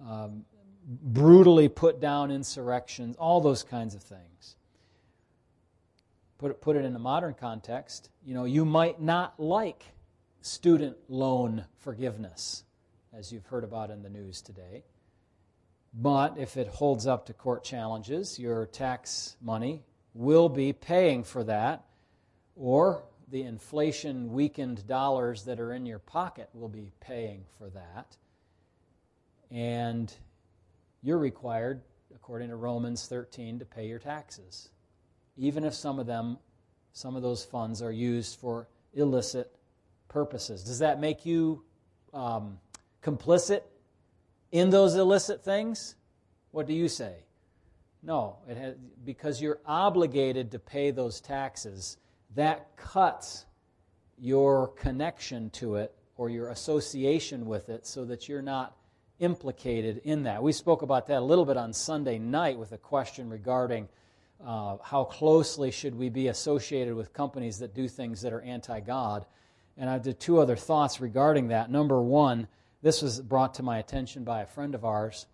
um, 0.00 0.44
brutally 0.86 1.68
put 1.68 2.00
down 2.00 2.30
insurrections, 2.30 3.16
all 3.16 3.40
those 3.42 3.62
kinds 3.62 3.94
of 3.94 4.02
things. 4.02 4.56
Put 6.38 6.52
it, 6.52 6.60
put 6.62 6.76
it 6.76 6.86
in 6.86 6.96
a 6.96 6.98
modern 6.98 7.34
context, 7.34 8.08
you 8.24 8.32
know, 8.32 8.44
you 8.44 8.64
might 8.64 9.02
not 9.02 9.38
like 9.38 9.84
student 10.40 10.96
loan 11.08 11.64
forgiveness, 11.78 12.64
as 13.12 13.32
you've 13.32 13.46
heard 13.46 13.64
about 13.64 13.90
in 13.90 14.02
the 14.02 14.10
news 14.10 14.40
today. 14.40 14.84
But 15.92 16.38
if 16.38 16.56
it 16.56 16.68
holds 16.68 17.06
up 17.06 17.26
to 17.26 17.32
court 17.32 17.64
challenges, 17.64 18.38
your 18.38 18.66
tax 18.66 19.36
money 19.42 19.82
will 20.14 20.48
be 20.48 20.72
paying 20.72 21.24
for 21.24 21.44
that, 21.44 21.84
or 22.56 23.02
the 23.28 23.42
inflation 23.42 24.32
weakened 24.32 24.86
dollars 24.86 25.44
that 25.44 25.60
are 25.60 25.72
in 25.72 25.86
your 25.86 25.98
pocket 25.98 26.48
will 26.52 26.68
be 26.68 26.92
paying 27.00 27.44
for 27.58 27.70
that. 27.70 28.16
And 29.50 30.12
you're 31.02 31.18
required 31.18 31.82
according 32.14 32.50
to 32.50 32.56
Romans 32.56 33.06
13, 33.06 33.58
to 33.60 33.64
pay 33.64 33.86
your 33.86 33.98
taxes, 33.98 34.68
even 35.36 35.64
if 35.64 35.74
some 35.74 35.98
of 35.98 36.06
them, 36.06 36.38
some 36.92 37.16
of 37.16 37.22
those 37.22 37.44
funds 37.44 37.82
are 37.82 37.92
used 37.92 38.38
for 38.38 38.68
illicit 38.94 39.56
purposes. 40.10 40.62
Does 40.62 40.80
that 40.80 41.00
make 41.00 41.24
you 41.24 41.64
um, 42.12 42.58
complicit 43.02 43.62
in 44.52 44.68
those 44.68 44.94
illicit 44.94 45.42
things? 45.42 45.94
What 46.50 46.66
do 46.66 46.74
you 46.74 46.88
say? 46.88 47.14
No, 48.02 48.36
it 48.48 48.58
has, 48.58 48.74
because 49.04 49.40
you're 49.40 49.60
obligated 49.64 50.52
to 50.52 50.58
pay 50.58 50.90
those 50.90 51.20
taxes. 51.20 51.96
That 52.34 52.76
cuts 52.76 53.46
your 54.18 54.68
connection 54.68 55.48
to 55.50 55.76
it 55.76 55.94
or 56.16 56.28
your 56.28 56.50
association 56.50 57.46
with 57.46 57.70
it 57.70 57.86
so 57.86 58.04
that 58.04 58.28
you're 58.28 58.42
not 58.42 58.76
implicated 59.20 60.00
in 60.04 60.24
that. 60.24 60.42
We 60.42 60.52
spoke 60.52 60.82
about 60.82 61.06
that 61.06 61.18
a 61.18 61.24
little 61.24 61.44
bit 61.44 61.56
on 61.56 61.72
Sunday 61.72 62.18
night 62.18 62.58
with 62.58 62.72
a 62.72 62.78
question 62.78 63.30
regarding 63.30 63.88
uh, 64.44 64.78
how 64.82 65.04
closely 65.04 65.70
should 65.70 65.94
we 65.94 66.08
be 66.08 66.28
associated 66.28 66.94
with 66.94 67.12
companies 67.12 67.58
that 67.58 67.74
do 67.74 67.88
things 67.88 68.22
that 68.22 68.32
are 68.32 68.40
anti 68.40 68.80
God. 68.80 69.26
And 69.76 69.88
I 69.88 69.98
did 69.98 70.20
two 70.20 70.40
other 70.40 70.56
thoughts 70.56 71.00
regarding 71.00 71.48
that. 71.48 71.70
Number 71.70 72.00
one, 72.02 72.48
this 72.82 73.02
was 73.02 73.20
brought 73.20 73.54
to 73.54 73.62
my 73.62 73.78
attention 73.78 74.24
by 74.24 74.42
a 74.42 74.46
friend 74.46 74.74
of 74.74 74.84
ours 74.84 75.26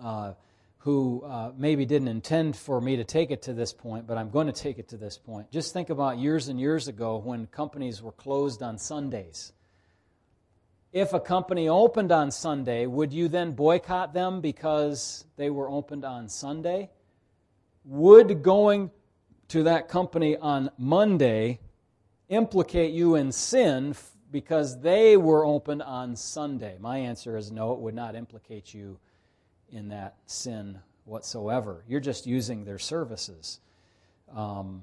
uh, 0.00 0.32
who 0.78 1.22
uh, 1.24 1.50
maybe 1.56 1.86
didn't 1.86 2.08
intend 2.08 2.56
for 2.56 2.80
me 2.80 2.96
to 2.96 3.04
take 3.04 3.30
it 3.30 3.42
to 3.42 3.54
this 3.54 3.72
point, 3.72 4.06
but 4.06 4.18
I'm 4.18 4.30
going 4.30 4.46
to 4.48 4.52
take 4.52 4.78
it 4.78 4.88
to 4.88 4.98
this 4.98 5.16
point. 5.16 5.50
Just 5.50 5.72
think 5.72 5.88
about 5.88 6.18
years 6.18 6.48
and 6.48 6.60
years 6.60 6.88
ago 6.88 7.16
when 7.16 7.46
companies 7.46 8.02
were 8.02 8.12
closed 8.12 8.62
on 8.62 8.76
Sundays. 8.76 9.52
If 10.92 11.12
a 11.12 11.20
company 11.20 11.68
opened 11.68 12.12
on 12.12 12.30
Sunday, 12.30 12.86
would 12.86 13.12
you 13.12 13.28
then 13.28 13.52
boycott 13.52 14.12
them 14.12 14.40
because 14.40 15.24
they 15.36 15.50
were 15.50 15.68
opened 15.68 16.04
on 16.04 16.28
Sunday? 16.28 16.90
Would 17.84 18.42
going 18.42 18.90
to 19.48 19.64
that 19.64 19.88
company 19.88 20.36
on 20.36 20.70
Monday 20.78 21.60
implicate 22.28 22.92
you 22.92 23.14
in 23.14 23.32
sin 23.32 23.94
because 24.30 24.80
they 24.80 25.16
were 25.16 25.44
open 25.44 25.80
on 25.80 26.16
Sunday? 26.16 26.76
My 26.80 26.98
answer 26.98 27.36
is 27.36 27.52
no, 27.52 27.72
it 27.72 27.80
would 27.80 27.94
not 27.94 28.14
implicate 28.14 28.74
you 28.74 28.98
in 29.70 29.88
that 29.88 30.16
sin 30.26 30.78
whatsoever. 31.04 31.84
You're 31.88 32.00
just 32.00 32.26
using 32.26 32.64
their 32.64 32.78
services. 32.78 33.60
Um, 34.34 34.82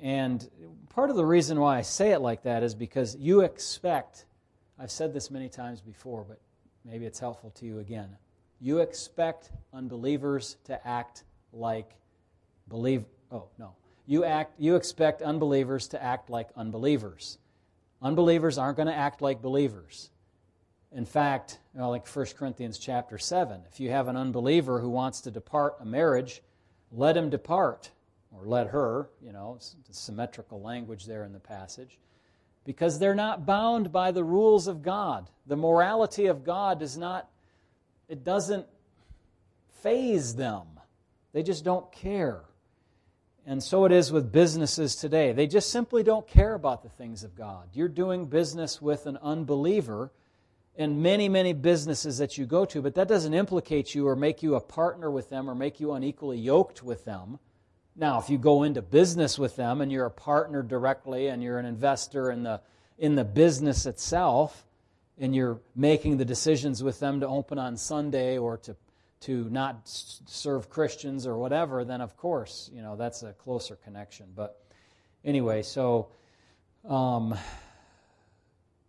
and 0.00 0.48
part 0.90 1.10
of 1.10 1.16
the 1.16 1.24
reason 1.24 1.58
why 1.58 1.78
I 1.78 1.82
say 1.82 2.12
it 2.12 2.20
like 2.20 2.42
that 2.42 2.62
is 2.62 2.74
because 2.74 3.16
you 3.16 3.40
expect, 3.40 4.26
I've 4.78 4.90
said 4.90 5.12
this 5.12 5.30
many 5.30 5.48
times 5.48 5.80
before, 5.80 6.24
but 6.26 6.40
maybe 6.84 7.06
it's 7.06 7.18
helpful 7.18 7.50
to 7.50 7.66
you 7.66 7.78
again. 7.78 8.16
You 8.60 8.78
expect 8.78 9.50
unbelievers 9.72 10.56
to 10.64 10.86
act 10.86 11.24
like 11.52 11.90
believe 12.68 13.04
oh 13.30 13.44
no. 13.58 13.74
You 14.06 14.24
act 14.24 14.54
you 14.58 14.76
expect 14.76 15.20
unbelievers 15.22 15.88
to 15.88 16.02
act 16.02 16.30
like 16.30 16.48
unbelievers. 16.56 17.38
Unbelievers 18.00 18.58
aren't 18.58 18.76
going 18.76 18.88
to 18.88 18.94
act 18.94 19.20
like 19.20 19.42
believers. 19.42 20.10
In 20.92 21.04
fact, 21.04 21.58
you 21.74 21.80
know, 21.80 21.90
like 21.90 22.06
1 22.06 22.26
Corinthians 22.38 22.78
chapter 22.78 23.18
7, 23.18 23.62
if 23.70 23.80
you 23.80 23.90
have 23.90 24.08
an 24.08 24.16
unbeliever 24.16 24.80
who 24.80 24.88
wants 24.88 25.20
to 25.22 25.30
depart 25.30 25.76
a 25.80 25.84
marriage, 25.84 26.42
let 26.92 27.16
him 27.16 27.28
depart, 27.28 27.90
or 28.30 28.46
let 28.46 28.68
her, 28.68 29.10
you 29.20 29.32
know, 29.32 29.58
symmetrical 29.90 30.60
language 30.60 31.06
there 31.06 31.24
in 31.24 31.32
the 31.32 31.40
passage, 31.40 31.98
because 32.64 32.98
they're 32.98 33.14
not 33.14 33.44
bound 33.44 33.92
by 33.92 34.10
the 34.10 34.24
rules 34.24 34.68
of 34.68 34.82
God. 34.82 35.28
The 35.46 35.56
morality 35.56 36.26
of 36.26 36.44
God 36.44 36.78
does 36.80 36.96
not, 36.96 37.28
it 38.08 38.24
doesn't 38.24 38.66
faze 39.82 40.34
them. 40.34 40.66
They 41.32 41.42
just 41.42 41.64
don't 41.64 41.90
care. 41.92 42.42
And 43.48 43.62
so 43.62 43.84
it 43.84 43.92
is 43.92 44.10
with 44.10 44.32
businesses 44.32 44.96
today. 44.96 45.32
They 45.32 45.46
just 45.46 45.70
simply 45.70 46.02
don't 46.02 46.26
care 46.26 46.54
about 46.54 46.82
the 46.82 46.88
things 46.88 47.22
of 47.22 47.36
God. 47.36 47.68
You're 47.72 47.88
doing 47.88 48.26
business 48.26 48.82
with 48.82 49.06
an 49.06 49.16
unbeliever 49.22 50.10
in 50.74 51.00
many, 51.00 51.28
many 51.28 51.52
businesses 51.52 52.18
that 52.18 52.36
you 52.36 52.44
go 52.44 52.64
to, 52.64 52.82
but 52.82 52.96
that 52.96 53.06
doesn't 53.06 53.32
implicate 53.32 53.94
you 53.94 54.08
or 54.08 54.16
make 54.16 54.42
you 54.42 54.56
a 54.56 54.60
partner 54.60 55.10
with 55.10 55.30
them 55.30 55.48
or 55.48 55.54
make 55.54 55.78
you 55.78 55.92
unequally 55.92 56.38
yoked 56.38 56.82
with 56.82 57.04
them. 57.04 57.38
Now, 57.94 58.18
if 58.18 58.28
you 58.28 58.36
go 58.36 58.64
into 58.64 58.82
business 58.82 59.38
with 59.38 59.54
them 59.54 59.80
and 59.80 59.90
you're 59.92 60.06
a 60.06 60.10
partner 60.10 60.62
directly 60.62 61.28
and 61.28 61.42
you're 61.42 61.58
an 61.58 61.66
investor 61.66 62.30
in 62.32 62.42
the, 62.42 62.60
in 62.98 63.14
the 63.14 63.24
business 63.24 63.86
itself, 63.86 64.66
and 65.18 65.34
you're 65.34 65.60
making 65.74 66.18
the 66.18 66.24
decisions 66.24 66.82
with 66.82 67.00
them 67.00 67.20
to 67.20 67.28
open 67.28 67.58
on 67.58 67.76
Sunday 67.76 68.36
or 68.36 68.58
to 68.58 68.76
to 69.26 69.48
not 69.50 69.80
serve 69.84 70.70
Christians 70.70 71.26
or 71.26 71.36
whatever, 71.36 71.84
then 71.84 72.00
of 72.00 72.16
course, 72.16 72.70
you 72.72 72.80
know, 72.80 72.94
that's 72.94 73.24
a 73.24 73.32
closer 73.32 73.74
connection. 73.74 74.26
But 74.36 74.60
anyway, 75.24 75.62
so 75.62 76.08
um, 76.88 77.36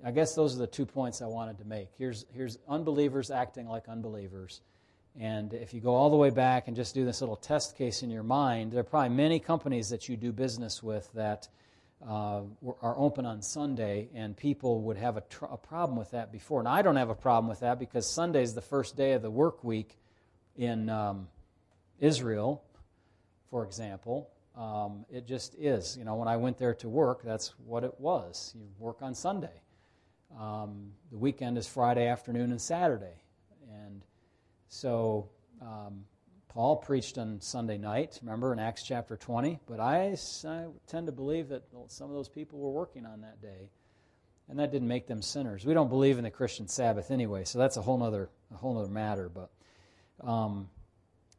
I 0.05 0.11
guess 0.11 0.35
those 0.35 0.55
are 0.55 0.59
the 0.59 0.67
two 0.67 0.85
points 0.85 1.23
I 1.23 1.25
wanted 1.25 1.57
to 1.57 1.65
make. 1.65 1.89
Here's, 1.97 2.25
here's 2.35 2.59
unbelievers 2.69 3.31
acting 3.31 3.67
like 3.67 3.89
unbelievers. 3.89 4.61
And 5.19 5.55
if 5.55 5.73
you 5.73 5.81
go 5.81 5.95
all 5.95 6.11
the 6.11 6.17
way 6.17 6.29
back 6.29 6.67
and 6.67 6.75
just 6.75 6.93
do 6.93 7.03
this 7.03 7.21
little 7.21 7.35
test 7.35 7.75
case 7.75 8.03
in 8.03 8.11
your 8.11 8.21
mind, 8.21 8.71
there 8.71 8.81
are 8.81 8.83
probably 8.83 9.15
many 9.15 9.39
companies 9.39 9.89
that 9.89 10.07
you 10.07 10.17
do 10.17 10.31
business 10.31 10.83
with 10.83 11.11
that 11.13 11.47
uh, 12.07 12.41
are 12.83 12.95
open 12.95 13.25
on 13.25 13.41
Sunday, 13.41 14.09
and 14.13 14.37
people 14.37 14.81
would 14.81 14.97
have 14.97 15.17
a, 15.17 15.21
tr- 15.21 15.45
a 15.45 15.57
problem 15.57 15.97
with 15.97 16.11
that 16.11 16.31
before. 16.31 16.59
And 16.59 16.67
I 16.67 16.83
don't 16.83 16.97
have 16.97 17.09
a 17.09 17.15
problem 17.15 17.49
with 17.49 17.61
that 17.61 17.79
because 17.79 18.07
Sunday 18.07 18.43
is 18.43 18.53
the 18.53 18.61
first 18.61 18.95
day 18.95 19.13
of 19.13 19.23
the 19.23 19.31
work 19.31 19.63
week 19.63 19.97
in 20.57 20.89
um, 20.89 21.27
Israel, 21.99 22.63
for 23.49 23.63
example. 23.63 24.29
Um, 24.55 25.05
it 25.11 25.27
just 25.27 25.55
is. 25.59 25.95
You 25.97 26.03
know, 26.03 26.15
when 26.15 26.27
I 26.27 26.37
went 26.37 26.57
there 26.57 26.73
to 26.75 26.89
work, 26.89 27.21
that's 27.23 27.53
what 27.65 27.83
it 27.83 27.93
was. 27.99 28.53
You 28.55 28.67
work 28.79 29.01
on 29.01 29.13
Sunday. 29.13 29.61
Um, 30.37 30.91
the 31.11 31.17
weekend 31.17 31.57
is 31.57 31.67
Friday 31.67 32.07
afternoon 32.07 32.51
and 32.51 32.61
Saturday. 32.61 33.23
And 33.71 34.01
so 34.67 35.29
um, 35.61 36.05
Paul 36.49 36.77
preached 36.77 37.17
on 37.17 37.39
Sunday 37.39 37.77
night, 37.77 38.19
remember, 38.23 38.51
in 38.51 38.59
Acts 38.59 38.83
chapter 38.83 39.15
20. 39.15 39.59
But 39.67 39.79
I, 39.79 40.17
I 40.45 40.65
tend 40.87 41.05
to 41.05 41.13
believe 41.13 41.49
that 41.49 41.63
some 41.87 42.09
of 42.09 42.15
those 42.15 42.29
people 42.29 42.59
were 42.59 42.71
working 42.71 43.05
on 43.05 43.21
that 43.21 43.41
day. 43.41 43.69
And 44.49 44.57
that 44.59 44.71
didn't 44.71 44.87
make 44.87 45.07
them 45.07 45.21
sinners. 45.21 45.65
We 45.65 45.73
don't 45.73 45.89
believe 45.89 46.17
in 46.17 46.23
the 46.23 46.31
Christian 46.31 46.69
Sabbath 46.69 47.11
anyway, 47.11 47.43
so 47.43 47.59
that's 47.59 47.75
a 47.75 47.81
whole 47.81 48.01
other, 48.01 48.29
a 48.53 48.55
whole 48.55 48.77
other 48.77 48.87
matter. 48.87 49.27
But 49.27 49.49
um, 50.21 50.69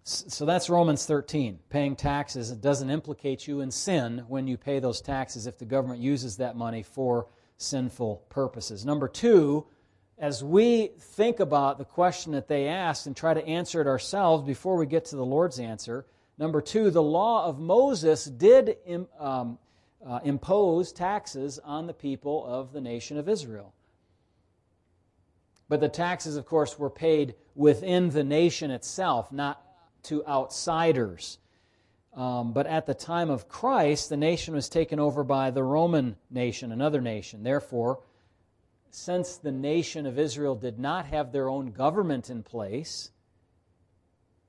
so 0.04 0.46
that's 0.46 0.70
Romans 0.70 1.04
13. 1.04 1.58
Paying 1.68 1.94
taxes 1.94 2.50
it 2.50 2.62
doesn't 2.62 2.88
implicate 2.88 3.46
you 3.46 3.60
in 3.60 3.70
sin 3.70 4.24
when 4.26 4.46
you 4.46 4.56
pay 4.56 4.78
those 4.78 5.02
taxes 5.02 5.46
if 5.46 5.58
the 5.58 5.66
government 5.66 6.00
uses 6.00 6.38
that 6.38 6.56
money 6.56 6.82
for 6.82 7.26
sinful 7.58 8.24
purposes. 8.30 8.86
Number 8.86 9.06
two, 9.06 9.66
as 10.16 10.42
we 10.42 10.92
think 10.98 11.40
about 11.40 11.76
the 11.76 11.84
question 11.84 12.32
that 12.32 12.48
they 12.48 12.68
asked 12.68 13.06
and 13.06 13.14
try 13.14 13.34
to 13.34 13.46
answer 13.46 13.80
it 13.82 13.86
ourselves 13.86 14.46
before 14.46 14.76
we 14.76 14.86
get 14.86 15.04
to 15.06 15.16
the 15.16 15.24
Lord's 15.24 15.60
answer, 15.60 16.06
number 16.38 16.62
two, 16.62 16.90
the 16.90 17.02
law 17.02 17.44
of 17.44 17.58
Moses 17.58 18.24
did 18.24 18.76
um, 19.18 19.58
uh, 20.04 20.20
impose 20.24 20.90
taxes 20.90 21.58
on 21.58 21.86
the 21.86 21.92
people 21.92 22.46
of 22.46 22.72
the 22.72 22.80
nation 22.80 23.18
of 23.18 23.28
Israel. 23.28 23.74
But 25.68 25.80
the 25.80 25.88
taxes, 25.88 26.36
of 26.36 26.46
course, 26.46 26.78
were 26.78 26.90
paid 26.90 27.34
within 27.54 28.10
the 28.10 28.24
nation 28.24 28.70
itself, 28.70 29.32
not 29.32 29.62
to 30.04 30.24
outsiders. 30.26 31.38
Um, 32.14 32.52
but 32.52 32.66
at 32.66 32.86
the 32.86 32.94
time 32.94 33.30
of 33.30 33.48
Christ, 33.48 34.08
the 34.08 34.16
nation 34.16 34.54
was 34.54 34.68
taken 34.68 34.98
over 34.98 35.22
by 35.22 35.50
the 35.50 35.62
Roman 35.62 36.16
nation, 36.30 36.72
another 36.72 37.00
nation. 37.00 37.42
Therefore, 37.42 38.00
since 38.90 39.36
the 39.36 39.52
nation 39.52 40.06
of 40.06 40.18
Israel 40.18 40.54
did 40.54 40.78
not 40.78 41.06
have 41.06 41.30
their 41.30 41.48
own 41.48 41.72
government 41.72 42.30
in 42.30 42.42
place, 42.42 43.10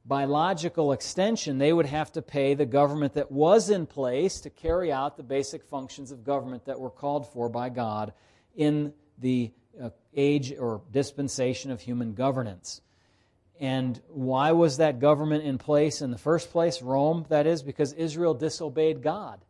by 0.05 0.25
logical 0.25 0.91
extension, 0.93 1.57
they 1.57 1.73
would 1.73 1.85
have 1.85 2.11
to 2.13 2.21
pay 2.21 2.53
the 2.55 2.65
government 2.65 3.13
that 3.13 3.31
was 3.31 3.69
in 3.69 3.85
place 3.85 4.41
to 4.41 4.49
carry 4.49 4.91
out 4.91 5.17
the 5.17 5.23
basic 5.23 5.63
functions 5.63 6.11
of 6.11 6.23
government 6.23 6.65
that 6.65 6.79
were 6.79 6.89
called 6.89 7.27
for 7.31 7.49
by 7.49 7.69
God 7.69 8.13
in 8.55 8.93
the 9.19 9.51
age 10.15 10.53
or 10.57 10.81
dispensation 10.91 11.71
of 11.71 11.81
human 11.81 12.13
governance. 12.13 12.81
And 13.59 14.01
why 14.07 14.53
was 14.53 14.77
that 14.77 14.99
government 14.99 15.43
in 15.43 15.57
place 15.57 16.01
in 16.01 16.11
the 16.11 16.17
first 16.17 16.51
place? 16.51 16.81
Rome, 16.81 17.25
that 17.29 17.45
is, 17.45 17.61
because 17.61 17.93
Israel 17.93 18.33
disobeyed 18.33 19.01
God. 19.03 19.43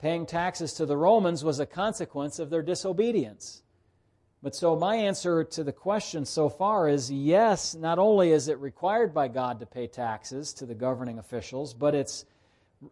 Paying 0.00 0.26
taxes 0.26 0.74
to 0.74 0.86
the 0.86 0.96
Romans 0.96 1.44
was 1.44 1.60
a 1.60 1.66
consequence 1.66 2.38
of 2.38 2.50
their 2.50 2.62
disobedience. 2.62 3.62
But 4.42 4.54
so 4.54 4.76
my 4.76 4.96
answer 4.96 5.44
to 5.44 5.64
the 5.64 5.72
question 5.72 6.24
so 6.24 6.48
far 6.48 6.88
is 6.88 7.10
yes, 7.10 7.74
not 7.74 7.98
only 7.98 8.30
is 8.30 8.48
it 8.48 8.58
required 8.58 9.12
by 9.12 9.28
God 9.28 9.60
to 9.60 9.66
pay 9.66 9.86
taxes 9.86 10.52
to 10.54 10.66
the 10.66 10.74
governing 10.74 11.18
officials, 11.18 11.74
but 11.74 11.94
it's 11.94 12.24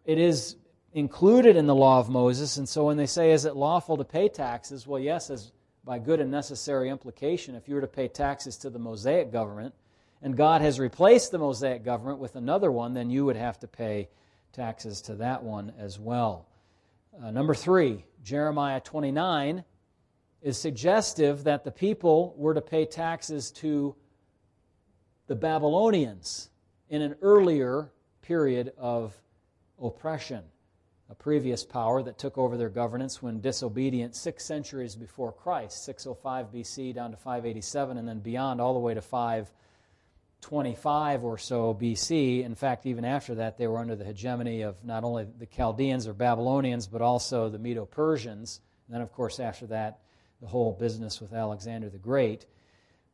it 0.03 0.17
is 0.17 0.57
included 0.93 1.55
in 1.55 1.67
the 1.67 1.75
law 1.75 1.99
of 1.99 2.09
Moses. 2.09 2.57
And 2.57 2.67
so 2.67 2.85
when 2.85 2.97
they 2.97 3.05
say, 3.05 3.31
is 3.31 3.45
it 3.45 3.55
lawful 3.55 3.97
to 3.97 4.03
pay 4.03 4.29
taxes? 4.29 4.87
Well, 4.87 4.99
yes, 4.99 5.29
as 5.29 5.51
by 5.85 5.99
good 5.99 6.19
and 6.19 6.31
necessary 6.31 6.89
implication, 6.89 7.55
if 7.55 7.69
you 7.69 7.75
were 7.75 7.81
to 7.81 7.87
pay 7.87 8.07
taxes 8.07 8.57
to 8.57 8.71
the 8.71 8.79
Mosaic 8.79 9.31
government, 9.31 9.73
and 10.21 10.35
God 10.35 10.61
has 10.61 10.79
replaced 10.79 11.31
the 11.31 11.37
Mosaic 11.37 11.83
government 11.83 12.17
with 12.17 12.35
another 12.35 12.71
one, 12.71 12.95
then 12.95 13.11
you 13.11 13.23
would 13.25 13.35
have 13.35 13.59
to 13.59 13.67
pay 13.67 14.09
taxes 14.51 15.01
to 15.03 15.15
that 15.15 15.43
one 15.43 15.71
as 15.77 15.99
well. 15.99 16.47
Uh, 17.21 17.29
number 17.29 17.53
three, 17.53 18.03
Jeremiah 18.23 18.79
29 18.79 19.63
is 20.41 20.57
suggestive 20.57 21.43
that 21.43 21.63
the 21.63 21.71
people 21.71 22.33
were 22.37 22.53
to 22.53 22.61
pay 22.61 22.85
taxes 22.85 23.51
to 23.51 23.95
the 25.27 25.35
Babylonians 25.35 26.49
in 26.89 27.01
an 27.01 27.15
earlier 27.21 27.91
period 28.21 28.73
of 28.77 29.15
oppression, 29.81 30.43
a 31.09 31.15
previous 31.15 31.63
power 31.63 32.03
that 32.03 32.17
took 32.17 32.37
over 32.37 32.57
their 32.57 32.67
governance 32.69 33.21
when 33.21 33.39
disobedient 33.39 34.13
six 34.15 34.43
centuries 34.43 34.95
before 34.95 35.31
Christ, 35.31 35.85
605 35.85 36.51
BC 36.51 36.95
down 36.95 37.11
to 37.11 37.17
587, 37.17 37.97
and 37.97 38.05
then 38.07 38.19
beyond 38.19 38.59
all 38.59 38.73
the 38.73 38.79
way 38.79 38.95
to 38.95 39.01
525 39.01 41.23
or 41.23 41.37
so 41.37 41.75
BC. 41.75 42.43
In 42.43 42.55
fact, 42.55 42.87
even 42.87 43.05
after 43.05 43.35
that, 43.35 43.57
they 43.57 43.67
were 43.67 43.77
under 43.77 43.95
the 43.95 44.03
hegemony 44.03 44.63
of 44.63 44.83
not 44.83 45.03
only 45.03 45.27
the 45.37 45.45
Chaldeans 45.45 46.07
or 46.07 46.13
Babylonians, 46.13 46.87
but 46.87 47.03
also 47.03 47.49
the 47.49 47.59
Medo 47.59 47.85
Persians. 47.85 48.61
And 48.87 48.95
then, 48.95 49.01
of 49.01 49.11
course, 49.11 49.39
after 49.39 49.67
that, 49.67 49.99
the 50.41 50.47
whole 50.47 50.73
business 50.73 51.21
with 51.21 51.33
Alexander 51.33 51.89
the 51.89 51.99
Great. 51.99 52.47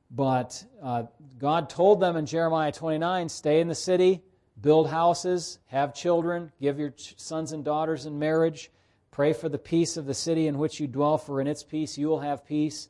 But 0.10 0.64
uh, 0.82 1.04
God 1.40 1.70
told 1.70 2.00
them 2.00 2.16
in 2.16 2.26
Jeremiah 2.26 2.72
29 2.72 3.28
stay 3.30 3.60
in 3.62 3.68
the 3.68 3.76
city, 3.76 4.24
build 4.62 4.90
houses, 4.90 5.60
have 5.68 5.94
children, 5.94 6.52
give 6.60 6.80
your 6.80 6.94
sons 6.98 7.52
and 7.52 7.64
daughters 7.64 8.06
in 8.06 8.20
marriage, 8.20 8.72
pray 9.12 9.34
for 9.34 9.50
the 9.50 9.58
peace 9.58 9.98
of 9.98 10.06
the 10.06 10.14
city 10.14 10.48
in 10.48 10.58
which 10.58 10.80
you 10.80 10.88
dwell, 10.88 11.18
for 11.18 11.42
in 11.42 11.48
its 11.48 11.64
peace 11.64 11.98
you 11.98 12.08
will 12.08 12.20
have 12.20 12.46
peace. 12.46 12.90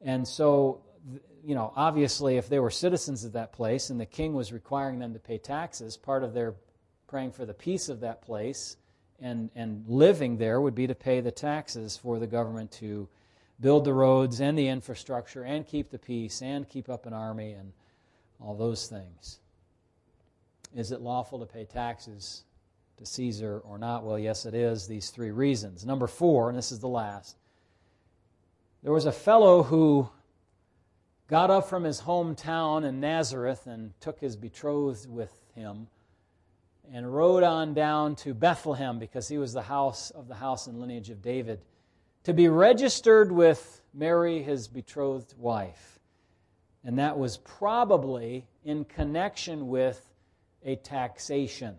And 0.00 0.26
so, 0.26 0.82
you 1.44 1.54
know, 1.54 1.72
obviously, 1.76 2.36
if 2.36 2.48
they 2.48 2.58
were 2.58 2.70
citizens 2.70 3.24
of 3.24 3.32
that 3.32 3.52
place 3.52 3.90
and 3.90 4.00
the 4.00 4.06
king 4.06 4.34
was 4.34 4.52
requiring 4.52 4.98
them 4.98 5.12
to 5.12 5.18
pay 5.18 5.38
taxes, 5.38 5.96
part 5.96 6.24
of 6.24 6.34
their 6.34 6.54
praying 7.06 7.32
for 7.32 7.46
the 7.46 7.54
peace 7.54 7.88
of 7.88 8.00
that 8.00 8.22
place 8.22 8.76
and, 9.20 9.50
and 9.54 9.84
living 9.88 10.36
there 10.36 10.60
would 10.60 10.74
be 10.74 10.86
to 10.86 10.94
pay 10.94 11.20
the 11.20 11.30
taxes 11.30 11.96
for 11.96 12.18
the 12.18 12.26
government 12.26 12.72
to 12.72 13.08
build 13.60 13.84
the 13.84 13.92
roads 13.92 14.40
and 14.40 14.58
the 14.58 14.66
infrastructure 14.66 15.44
and 15.44 15.66
keep 15.66 15.90
the 15.90 15.98
peace 15.98 16.42
and 16.42 16.68
keep 16.68 16.88
up 16.88 17.06
an 17.06 17.12
army 17.12 17.52
and 17.52 17.72
all 18.40 18.54
those 18.54 18.88
things. 18.88 19.38
Is 20.74 20.90
it 20.90 21.00
lawful 21.00 21.38
to 21.38 21.46
pay 21.46 21.64
taxes 21.64 22.44
to 22.96 23.06
Caesar 23.06 23.60
or 23.64 23.78
not? 23.78 24.04
Well, 24.04 24.18
yes, 24.18 24.44
it 24.44 24.54
is. 24.54 24.86
These 24.86 25.10
three 25.10 25.30
reasons. 25.30 25.86
Number 25.86 26.06
four, 26.06 26.48
and 26.48 26.58
this 26.58 26.72
is 26.72 26.80
the 26.80 26.88
last. 26.88 27.36
There 28.82 28.92
was 28.92 29.06
a 29.06 29.12
fellow 29.12 29.62
who 29.62 30.08
got 31.28 31.50
up 31.50 31.68
from 31.68 31.84
his 31.84 32.02
hometown 32.02 32.84
in 32.84 33.00
Nazareth 33.00 33.66
and 33.66 33.98
took 34.00 34.20
his 34.20 34.36
betrothed 34.36 35.08
with 35.08 35.32
him 35.54 35.86
and 36.92 37.14
rode 37.14 37.42
on 37.42 37.72
down 37.72 38.14
to 38.16 38.34
Bethlehem 38.34 38.98
because 38.98 39.28
he 39.28 39.38
was 39.38 39.52
the 39.52 39.62
house 39.62 40.10
of 40.10 40.28
the 40.28 40.34
house 40.34 40.66
and 40.66 40.80
lineage 40.80 41.08
of 41.08 41.22
David 41.22 41.60
to 42.24 42.34
be 42.34 42.48
registered 42.48 43.30
with 43.30 43.80
Mary, 43.94 44.42
his 44.42 44.66
betrothed 44.66 45.34
wife. 45.38 45.98
And 46.84 46.98
that 46.98 47.16
was 47.16 47.38
probably 47.38 48.46
in 48.64 48.84
connection 48.84 49.68
with 49.68 50.13
a 50.64 50.76
taxation. 50.76 51.76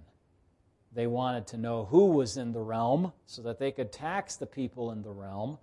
They 0.93 1.07
wanted 1.07 1.47
to 1.47 1.57
know 1.57 1.85
who 1.85 2.07
was 2.07 2.37
in 2.37 2.53
the 2.53 2.61
realm 2.61 3.11
so 3.25 3.41
that 3.43 3.59
they 3.59 3.71
could 3.71 3.91
tax 3.91 4.37
the 4.37 4.45
people 4.45 4.91
in 4.91 5.01
the 5.01 5.11
realm. 5.11 5.57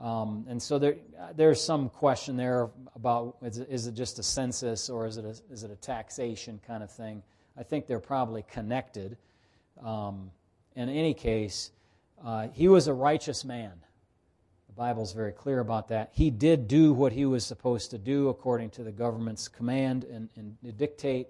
Um, 0.00 0.44
and 0.48 0.60
so 0.60 0.78
there, 0.78 0.96
there's 1.36 1.62
some 1.62 1.88
question 1.88 2.36
there 2.36 2.70
about 2.96 3.36
is 3.42 3.58
it, 3.58 3.68
is 3.70 3.86
it 3.86 3.94
just 3.94 4.18
a 4.18 4.22
census 4.24 4.90
or 4.90 5.06
is 5.06 5.16
it 5.16 5.24
a, 5.24 5.52
is 5.52 5.62
it 5.62 5.70
a 5.70 5.76
taxation 5.76 6.60
kind 6.66 6.82
of 6.82 6.90
thing? 6.90 7.22
I 7.56 7.62
think 7.62 7.86
they're 7.86 8.00
probably 8.00 8.44
connected. 8.50 9.16
Um, 9.80 10.32
in 10.74 10.88
any 10.88 11.14
case, 11.14 11.70
uh, 12.24 12.48
he 12.52 12.66
was 12.66 12.88
a 12.88 12.92
righteous 12.92 13.44
man. 13.44 13.72
The 14.66 14.72
Bible's 14.72 15.12
very 15.12 15.30
clear 15.30 15.60
about 15.60 15.88
that. 15.88 16.10
He 16.12 16.30
did 16.30 16.66
do 16.66 16.92
what 16.92 17.12
he 17.12 17.26
was 17.26 17.46
supposed 17.46 17.92
to 17.92 17.98
do 17.98 18.28
according 18.28 18.70
to 18.70 18.82
the 18.82 18.90
government's 18.90 19.46
command 19.46 20.02
and, 20.02 20.28
and 20.34 20.56
dictate. 20.76 21.28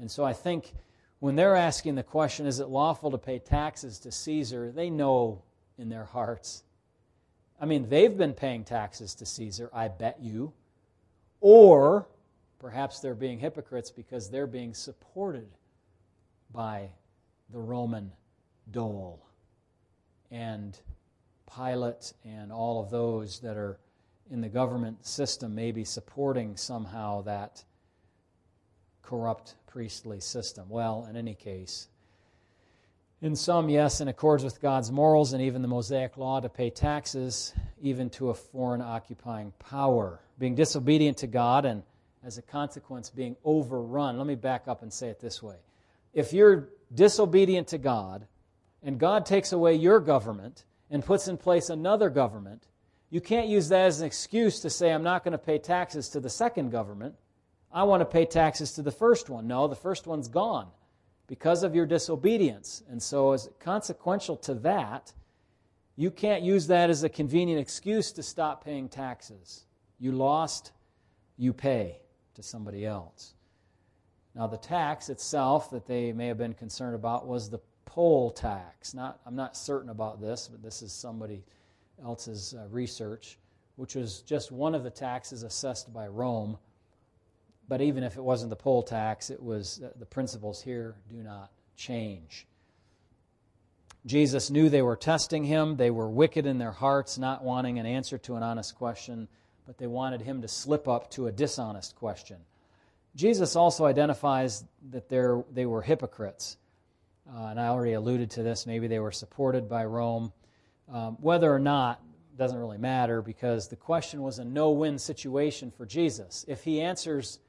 And 0.00 0.10
so 0.10 0.24
I 0.24 0.32
think 0.32 0.72
when 1.20 1.36
they're 1.36 1.56
asking 1.56 1.94
the 1.94 2.02
question, 2.02 2.46
is 2.46 2.60
it 2.60 2.68
lawful 2.68 3.10
to 3.10 3.18
pay 3.18 3.38
taxes 3.38 3.98
to 4.00 4.12
Caesar, 4.12 4.70
they 4.72 4.90
know 4.90 5.42
in 5.78 5.88
their 5.88 6.04
hearts. 6.04 6.62
I 7.60 7.64
mean, 7.64 7.88
they've 7.88 8.16
been 8.16 8.34
paying 8.34 8.64
taxes 8.64 9.14
to 9.16 9.26
Caesar, 9.26 9.70
I 9.72 9.88
bet 9.88 10.18
you. 10.20 10.52
Or 11.40 12.06
perhaps 12.58 13.00
they're 13.00 13.14
being 13.14 13.38
hypocrites 13.38 13.90
because 13.90 14.30
they're 14.30 14.46
being 14.46 14.74
supported 14.74 15.48
by 16.52 16.90
the 17.50 17.58
Roman 17.58 18.12
dole. 18.70 19.24
And 20.30 20.78
Pilate 21.54 22.12
and 22.24 22.52
all 22.52 22.82
of 22.82 22.90
those 22.90 23.40
that 23.40 23.56
are 23.56 23.78
in 24.30 24.40
the 24.40 24.48
government 24.48 25.06
system 25.06 25.54
maybe 25.54 25.84
supporting 25.84 26.56
somehow 26.56 27.22
that 27.22 27.64
corrupt 29.06 29.54
priestly 29.66 30.20
system. 30.20 30.68
Well, 30.68 31.06
in 31.08 31.16
any 31.16 31.34
case, 31.34 31.88
in 33.22 33.34
some, 33.34 33.68
yes, 33.68 34.00
in 34.00 34.08
accordance 34.08 34.44
with 34.44 34.60
God's 34.60 34.92
morals 34.92 35.32
and 35.32 35.42
even 35.42 35.62
the 35.62 35.68
Mosaic 35.68 36.16
law 36.16 36.40
to 36.40 36.48
pay 36.48 36.70
taxes, 36.70 37.54
even 37.80 38.10
to 38.10 38.30
a 38.30 38.34
foreign 38.34 38.82
occupying 38.82 39.52
power. 39.58 40.20
Being 40.38 40.54
disobedient 40.54 41.18
to 41.18 41.26
God 41.26 41.64
and, 41.64 41.82
as 42.22 42.36
a 42.36 42.42
consequence, 42.42 43.08
being 43.08 43.36
overrun. 43.44 44.18
Let 44.18 44.26
me 44.26 44.34
back 44.34 44.68
up 44.68 44.82
and 44.82 44.92
say 44.92 45.08
it 45.08 45.20
this 45.20 45.42
way. 45.42 45.56
If 46.12 46.34
you're 46.34 46.68
disobedient 46.94 47.68
to 47.68 47.78
God 47.78 48.26
and 48.82 48.98
God 48.98 49.24
takes 49.24 49.52
away 49.52 49.74
your 49.74 49.98
government, 49.98 50.64
and 50.90 51.04
puts 51.04 51.28
in 51.28 51.36
place 51.36 51.68
another 51.68 52.10
government, 52.10 52.62
you 53.10 53.20
can't 53.20 53.48
use 53.48 53.68
that 53.68 53.86
as 53.86 54.00
an 54.00 54.06
excuse 54.06 54.60
to 54.60 54.70
say, 54.70 54.92
I'm 54.92 55.02
not 55.02 55.24
going 55.24 55.32
to 55.32 55.38
pay 55.38 55.58
taxes 55.58 56.08
to 56.10 56.20
the 56.20 56.30
second 56.30 56.70
government. 56.70 57.14
I 57.76 57.82
want 57.82 58.00
to 58.00 58.06
pay 58.06 58.24
taxes 58.24 58.72
to 58.72 58.82
the 58.82 58.90
first 58.90 59.28
one. 59.28 59.46
No, 59.46 59.68
the 59.68 59.76
first 59.76 60.06
one's 60.06 60.28
gone 60.28 60.68
because 61.26 61.62
of 61.62 61.74
your 61.74 61.84
disobedience. 61.84 62.82
And 62.88 63.02
so, 63.02 63.32
as 63.32 63.50
consequential 63.60 64.34
to 64.38 64.54
that, 64.54 65.12
you 65.94 66.10
can't 66.10 66.42
use 66.42 66.66
that 66.68 66.88
as 66.88 67.02
a 67.02 67.10
convenient 67.10 67.60
excuse 67.60 68.12
to 68.12 68.22
stop 68.22 68.64
paying 68.64 68.88
taxes. 68.88 69.66
You 69.98 70.12
lost, 70.12 70.72
you 71.36 71.52
pay 71.52 72.00
to 72.36 72.42
somebody 72.42 72.86
else. 72.86 73.34
Now, 74.34 74.46
the 74.46 74.56
tax 74.56 75.10
itself 75.10 75.70
that 75.70 75.86
they 75.86 76.14
may 76.14 76.28
have 76.28 76.38
been 76.38 76.54
concerned 76.54 76.94
about 76.94 77.26
was 77.26 77.50
the 77.50 77.60
poll 77.84 78.30
tax. 78.30 78.94
Not, 78.94 79.20
I'm 79.26 79.36
not 79.36 79.54
certain 79.54 79.90
about 79.90 80.18
this, 80.18 80.48
but 80.50 80.62
this 80.62 80.80
is 80.80 80.94
somebody 80.94 81.44
else's 82.02 82.54
uh, 82.54 82.68
research, 82.70 83.38
which 83.76 83.96
was 83.96 84.22
just 84.22 84.50
one 84.50 84.74
of 84.74 84.82
the 84.82 84.90
taxes 84.90 85.42
assessed 85.42 85.92
by 85.92 86.06
Rome. 86.06 86.56
But 87.68 87.80
even 87.80 88.04
if 88.04 88.16
it 88.16 88.22
wasn't 88.22 88.50
the 88.50 88.56
poll 88.56 88.82
tax, 88.82 89.30
it 89.30 89.42
was 89.42 89.80
uh, 89.82 89.90
the 89.98 90.06
principles 90.06 90.62
here 90.62 90.94
do 91.10 91.16
not 91.16 91.50
change. 91.76 92.46
Jesus 94.06 94.50
knew 94.50 94.68
they 94.68 94.82
were 94.82 94.96
testing 94.96 95.44
him. 95.44 95.76
They 95.76 95.90
were 95.90 96.08
wicked 96.08 96.46
in 96.46 96.58
their 96.58 96.70
hearts, 96.70 97.18
not 97.18 97.42
wanting 97.42 97.78
an 97.80 97.86
answer 97.86 98.18
to 98.18 98.36
an 98.36 98.44
honest 98.44 98.76
question, 98.76 99.26
but 99.66 99.78
they 99.78 99.88
wanted 99.88 100.20
him 100.20 100.42
to 100.42 100.48
slip 100.48 100.86
up 100.86 101.10
to 101.12 101.26
a 101.26 101.32
dishonest 101.32 101.96
question. 101.96 102.36
Jesus 103.16 103.56
also 103.56 103.84
identifies 103.84 104.64
that 104.90 105.08
they 105.08 105.66
were 105.66 105.82
hypocrites. 105.82 106.56
Uh, 107.28 107.46
and 107.46 107.58
I 107.58 107.68
already 107.68 107.94
alluded 107.94 108.30
to 108.32 108.44
this. 108.44 108.66
Maybe 108.66 108.86
they 108.86 109.00
were 109.00 109.10
supported 109.10 109.68
by 109.68 109.84
Rome. 109.86 110.32
Um, 110.92 111.16
whether 111.20 111.52
or 111.52 111.58
not 111.58 112.00
doesn't 112.36 112.58
really 112.58 112.78
matter 112.78 113.22
because 113.22 113.68
the 113.68 113.76
question 113.76 114.22
was 114.22 114.38
a 114.38 114.44
no 114.44 114.70
win 114.70 114.98
situation 114.98 115.70
for 115.70 115.86
Jesus. 115.86 116.44
If 116.46 116.62
he 116.62 116.80
answers, 116.80 117.40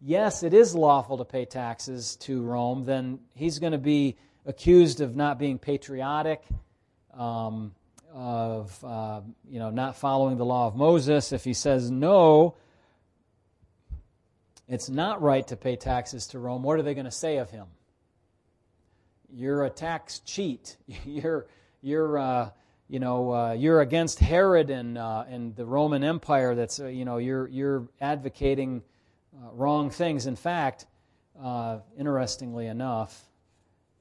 yes, 0.00 0.42
it 0.42 0.54
is 0.54 0.74
lawful 0.74 1.18
to 1.18 1.24
pay 1.24 1.44
taxes 1.44 2.16
to 2.16 2.42
Rome, 2.42 2.84
then 2.84 3.20
he's 3.34 3.58
going 3.58 3.72
to 3.72 3.78
be 3.78 4.16
accused 4.46 5.00
of 5.00 5.16
not 5.16 5.38
being 5.38 5.58
patriotic, 5.58 6.42
um, 7.14 7.74
of 8.12 8.84
uh, 8.84 9.20
you 9.48 9.58
know 9.58 9.70
not 9.70 9.96
following 9.96 10.36
the 10.36 10.44
law 10.44 10.66
of 10.66 10.74
Moses. 10.74 11.32
If 11.32 11.44
he 11.44 11.54
says 11.54 11.90
no, 11.90 12.56
it's 14.68 14.88
not 14.88 15.22
right 15.22 15.46
to 15.48 15.56
pay 15.56 15.76
taxes 15.76 16.28
to 16.28 16.38
Rome. 16.38 16.62
What 16.62 16.78
are 16.78 16.82
they 16.82 16.94
going 16.94 17.04
to 17.04 17.10
say 17.10 17.36
of 17.36 17.50
him? 17.50 17.66
you're 19.32 19.64
a 19.64 19.70
tax 19.70 20.20
cheat. 20.20 20.76
You're 21.04 21.46
you're 21.82 22.18
uh, 22.18 22.50
you 22.88 22.98
know 22.98 23.32
uh, 23.32 23.52
you're 23.52 23.80
against 23.80 24.18
Herod 24.18 24.70
and 24.70 24.98
uh, 24.98 25.24
and 25.28 25.54
the 25.56 25.64
Roman 25.64 26.04
Empire. 26.04 26.54
That's 26.54 26.80
uh, 26.80 26.86
you 26.86 27.04
know 27.04 27.18
you're 27.18 27.48
you're 27.48 27.88
advocating 28.00 28.82
uh, 29.40 29.50
wrong 29.52 29.90
things. 29.90 30.26
In 30.26 30.36
fact, 30.36 30.86
uh, 31.42 31.78
interestingly 31.98 32.66
enough, 32.66 33.28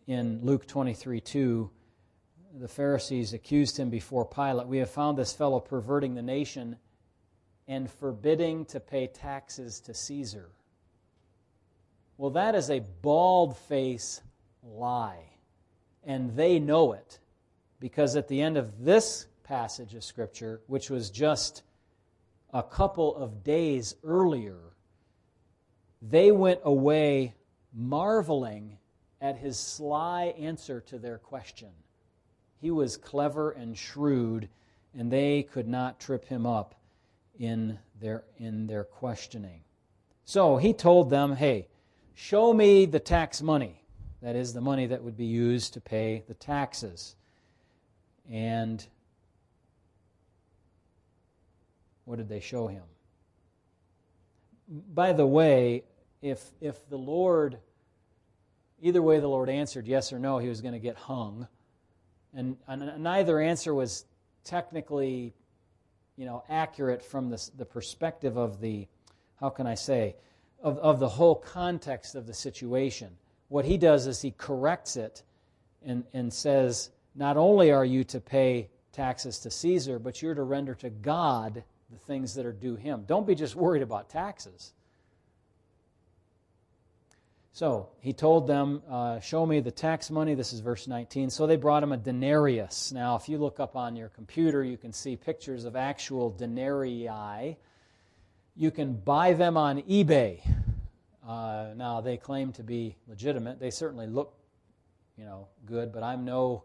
in 0.08 0.40
Luke 0.44 0.66
23 0.68 1.22
2, 1.22 1.70
the 2.60 2.68
Pharisees 2.68 3.34
accused 3.34 3.78
him 3.78 3.90
before 3.90 4.26
Pilate. 4.26 4.68
We 4.68 4.80
have 4.80 4.90
found 4.90 5.18
this 5.18 5.34
fellow 5.34 5.60
perverting 5.60 6.16
the 6.16 6.22
nation 6.22 6.78
and 7.68 7.90
forbidding 7.90 8.66
to 8.66 8.80
pay 8.80 9.08
taxes 9.08 9.80
to 9.82 9.94
Caesar. 9.94 10.50
Well, 12.18 12.32
that 12.32 12.56
is 12.56 12.70
a 12.70 12.80
bald 12.80 13.56
face 13.56 14.22
lie. 14.64 15.24
And 16.04 16.36
they 16.36 16.60
know 16.60 16.94
it 16.94 17.20
because 17.80 18.16
at 18.16 18.28
the 18.28 18.42
end 18.42 18.58
of 18.58 18.84
this 18.84 19.28
passage 19.44 19.94
of 19.94 20.04
Scripture, 20.04 20.62
which 20.68 20.90
was 20.90 21.12
just 21.12 21.64
a 22.52 22.64
couple 22.64 23.16
of 23.16 23.44
days 23.44 23.96
earlier, 24.04 24.58
they 26.02 26.32
went 26.32 26.62
away 26.64 27.36
marveling 27.74 28.78
at 29.22 29.38
his 29.38 29.60
sly 29.60 30.34
answer 30.38 30.80
to 30.82 30.98
their 30.98 31.18
question. 31.18 31.70
He 32.62 32.72
was 32.72 32.98
clever 32.98 33.52
and 33.52 33.78
shrewd, 33.78 34.50
and 34.98 35.12
they 35.12 35.44
could 35.44 35.68
not 35.68 36.00
trip 36.00 36.26
him 36.26 36.46
up 36.46 36.76
in 37.38 37.80
their, 38.00 38.24
in 38.38 38.68
their 38.68 38.84
questioning. 38.84 39.62
So 40.26 40.58
he 40.58 40.74
told 40.74 41.10
them, 41.10 41.36
Hey, 41.36 41.68
show 42.14 42.54
me 42.54 42.86
the 42.86 43.00
tax 43.00 43.42
money. 43.42 43.84
That 44.22 44.36
is, 44.36 44.54
the 44.54 44.62
money 44.62 44.86
that 44.88 45.02
would 45.02 45.16
be 45.16 45.26
used 45.26 45.74
to 45.74 45.82
pay 45.82 46.24
the 46.28 46.34
taxes. 46.34 47.16
And 48.30 48.86
what 52.04 52.18
did 52.18 52.28
they 52.28 52.42
show 52.42 52.68
him? 52.68 52.84
By 54.70 55.14
the 55.14 55.26
way, 55.26 55.84
if, 56.22 56.44
if 56.62 56.88
the 56.90 56.98
Lord, 56.98 57.58
either 58.82 59.02
way 59.02 59.20
the 59.20 59.28
Lord 59.28 59.50
answered 59.50 59.88
yes 59.88 60.14
or 60.14 60.20
no, 60.20 60.38
he 60.38 60.48
was 60.48 60.62
going 60.62 60.74
to 60.74 60.80
get 60.80 60.96
hung. 60.96 61.48
And, 62.34 62.58
and 62.68 63.02
neither 63.02 63.40
answer 63.40 63.74
was 63.74 64.06
technically 64.44 65.34
you 66.18 66.26
know, 66.26 66.44
accurate 66.50 67.02
from 67.04 67.30
the, 67.30 67.50
the 67.58 67.66
perspective 67.66 68.38
of 68.38 68.60
the, 68.60 68.88
how 69.40 69.50
can 69.50 69.66
I 69.66 69.76
say, 69.76 70.16
of, 70.62 70.78
of 70.80 71.00
the 71.00 71.08
whole 71.08 71.36
context 71.36 72.14
of 72.14 72.28
the 72.28 72.34
situation. 72.34 73.10
What 73.48 73.66
he 73.66 73.78
does 73.78 74.06
is 74.06 74.22
he 74.22 74.32
corrects 74.38 74.98
it 74.98 75.24
and, 75.86 76.04
and 76.14 76.32
says, 76.32 76.90
not 77.16 77.38
only 77.38 77.72
are 77.72 77.86
you 77.86 78.04
to 78.04 78.20
pay 78.20 78.70
taxes 78.92 79.40
to 79.40 79.50
Caesar, 79.50 79.98
but 79.98 80.22
you're 80.22 80.36
to 80.36 80.44
render 80.44 80.76
to 80.76 80.90
God 80.90 81.64
the 81.92 81.98
things 81.98 82.36
that 82.36 82.46
are 82.46 82.52
due 82.52 82.76
him. 82.76 83.04
Don't 83.08 83.26
be 83.26 83.36
just 83.36 83.56
worried 83.56 83.82
about 83.82 84.10
taxes. 84.10 84.74
So 87.52 87.90
he 88.00 88.14
told 88.14 88.48
them, 88.48 88.82
uh, 88.90 89.20
Show 89.20 89.46
me 89.46 89.60
the 89.60 89.72
tax 89.72 90.10
money. 90.10 90.36
This 90.36 90.54
is 90.54 90.60
verse 90.60 90.88
19. 90.88 91.30
So 91.30 91.48
they 91.48 91.56
brought 91.56 91.84
him 91.84 91.92
a 91.92 91.98
denarius. 91.98 92.92
Now, 92.92 93.16
if 93.16 93.28
you 93.28 93.38
look 93.38 93.60
up 93.60 93.76
on 93.76 93.96
your 93.96 94.10
computer, 94.10 94.64
you 94.64 94.78
can 94.78 94.94
see 94.94 95.16
pictures 95.16 95.66
of 95.66 95.76
actual 95.76 96.30
denarii. 96.30 97.58
You 98.56 98.72
can 98.72 98.94
buy 98.94 99.34
them 99.34 99.58
on 99.58 99.82
eBay. 99.82 100.40
Uh, 101.28 101.74
now, 101.76 102.02
they 102.02 102.18
claim 102.18 102.54
to 102.54 102.64
be 102.64 102.96
legitimate. 103.08 103.60
They 103.60 103.72
certainly 103.72 104.08
look, 104.08 104.34
you 105.18 105.26
know, 105.26 105.48
good, 105.66 105.92
but 105.92 106.02
I'm 106.02 106.24
no 106.24 106.64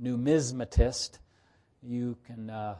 numismatist. 0.00 1.18
You 1.82 2.16
can 2.26 2.50
uh, 2.50 2.76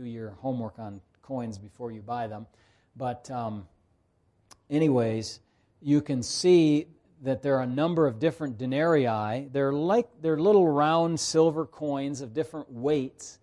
do 0.00 0.08
your 0.08 0.30
homework 0.40 0.78
on 0.78 0.98
coins 1.20 1.58
before 1.58 1.92
you 1.92 2.00
buy 2.00 2.26
them. 2.26 2.46
But, 2.96 3.30
um, 3.30 3.68
anyways, 4.70 5.40
you 5.82 6.00
can 6.00 6.22
see 6.22 6.86
that 7.22 7.42
there 7.42 7.56
are 7.56 7.62
a 7.62 7.66
number 7.66 8.06
of 8.06 8.18
different 8.18 8.56
denarii. 8.56 9.48
They're 9.52 9.74
like 9.74 10.08
they're 10.22 10.38
little 10.38 10.66
round 10.66 11.20
silver 11.20 11.66
coins 11.66 12.22
of 12.22 12.32
different 12.32 12.70
weights, 12.70 13.38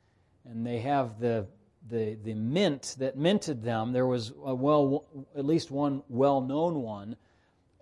and 0.46 0.66
they 0.66 0.80
have 0.80 1.20
the 1.20 1.46
the 1.90 2.18
the 2.24 2.34
mint 2.34 2.96
that 2.98 3.18
minted 3.18 3.62
them. 3.62 3.94
There 3.94 4.08
was 4.08 4.34
a 4.44 4.56
well 4.56 5.06
at 5.36 5.46
least 5.46 5.70
one 5.70 6.02
well 6.10 6.42
known 6.42 6.82
one, 6.82 7.16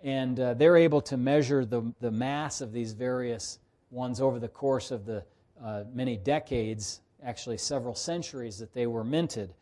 and 0.02 0.38
uh, 0.38 0.52
they're 0.52 0.76
able 0.76 1.00
to 1.02 1.16
measure 1.16 1.64
the 1.64 1.94
the 2.00 2.10
mass 2.10 2.60
of 2.60 2.72
these 2.72 2.92
various 2.92 3.58
ones 3.90 4.20
over 4.20 4.38
the 4.38 4.48
course 4.48 4.90
of 4.90 5.06
the 5.06 5.24
uh, 5.64 5.84
many 5.94 6.18
decades, 6.18 7.00
actually 7.26 7.58
several 7.58 7.94
centuries 7.94 8.58
that 8.58 8.72
they 8.72 8.86
were 8.86 9.02
minted, 9.02 9.52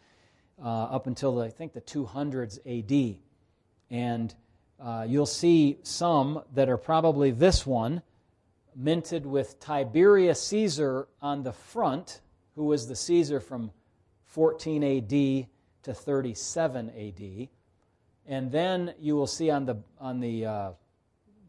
uh, 0.62 0.68
up 0.68 1.06
until 1.06 1.34
the, 1.36 1.44
I 1.44 1.48
think 1.48 1.72
the 1.72 1.80
200s 1.80 2.58
A.D. 2.66 3.18
And 3.90 4.34
uh, 4.78 5.06
you'll 5.08 5.26
see 5.26 5.78
some 5.82 6.42
that 6.54 6.68
are 6.68 6.76
probably 6.76 7.30
this 7.30 7.66
one, 7.66 8.02
minted 8.76 9.24
with 9.24 9.58
Tiberius 9.60 10.42
Caesar 10.42 11.08
on 11.22 11.42
the 11.42 11.52
front, 11.52 12.20
who 12.54 12.64
was 12.64 12.86
the 12.86 12.96
Caesar 12.96 13.40
from 13.40 13.70
14 14.24 14.84
AD 14.84 15.46
to 15.84 15.94
37 15.94 16.90
AD. 16.90 17.48
And 18.26 18.52
then 18.52 18.94
you 18.98 19.16
will 19.16 19.26
see 19.26 19.50
on 19.50 19.64
the, 19.64 19.76
on 19.98 20.20
the 20.20 20.44
uh, 20.44 20.70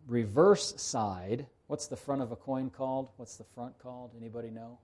reverse 0.08 0.74
side, 0.82 1.48
what's 1.68 1.88
the 1.88 1.98
front 1.98 2.22
of 2.22 2.32
a 2.32 2.36
coin 2.36 2.70
called? 2.70 3.10
What's 3.18 3.38
the 3.38 3.44
front 3.44 3.78
called? 3.80 4.12
Anybody 4.18 4.50
know? 4.50 4.78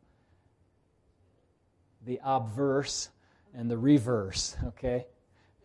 The 2.06 2.20
obverse 2.24 3.10
and 3.54 3.70
the 3.70 3.78
reverse, 3.78 4.56
okay? 4.68 5.06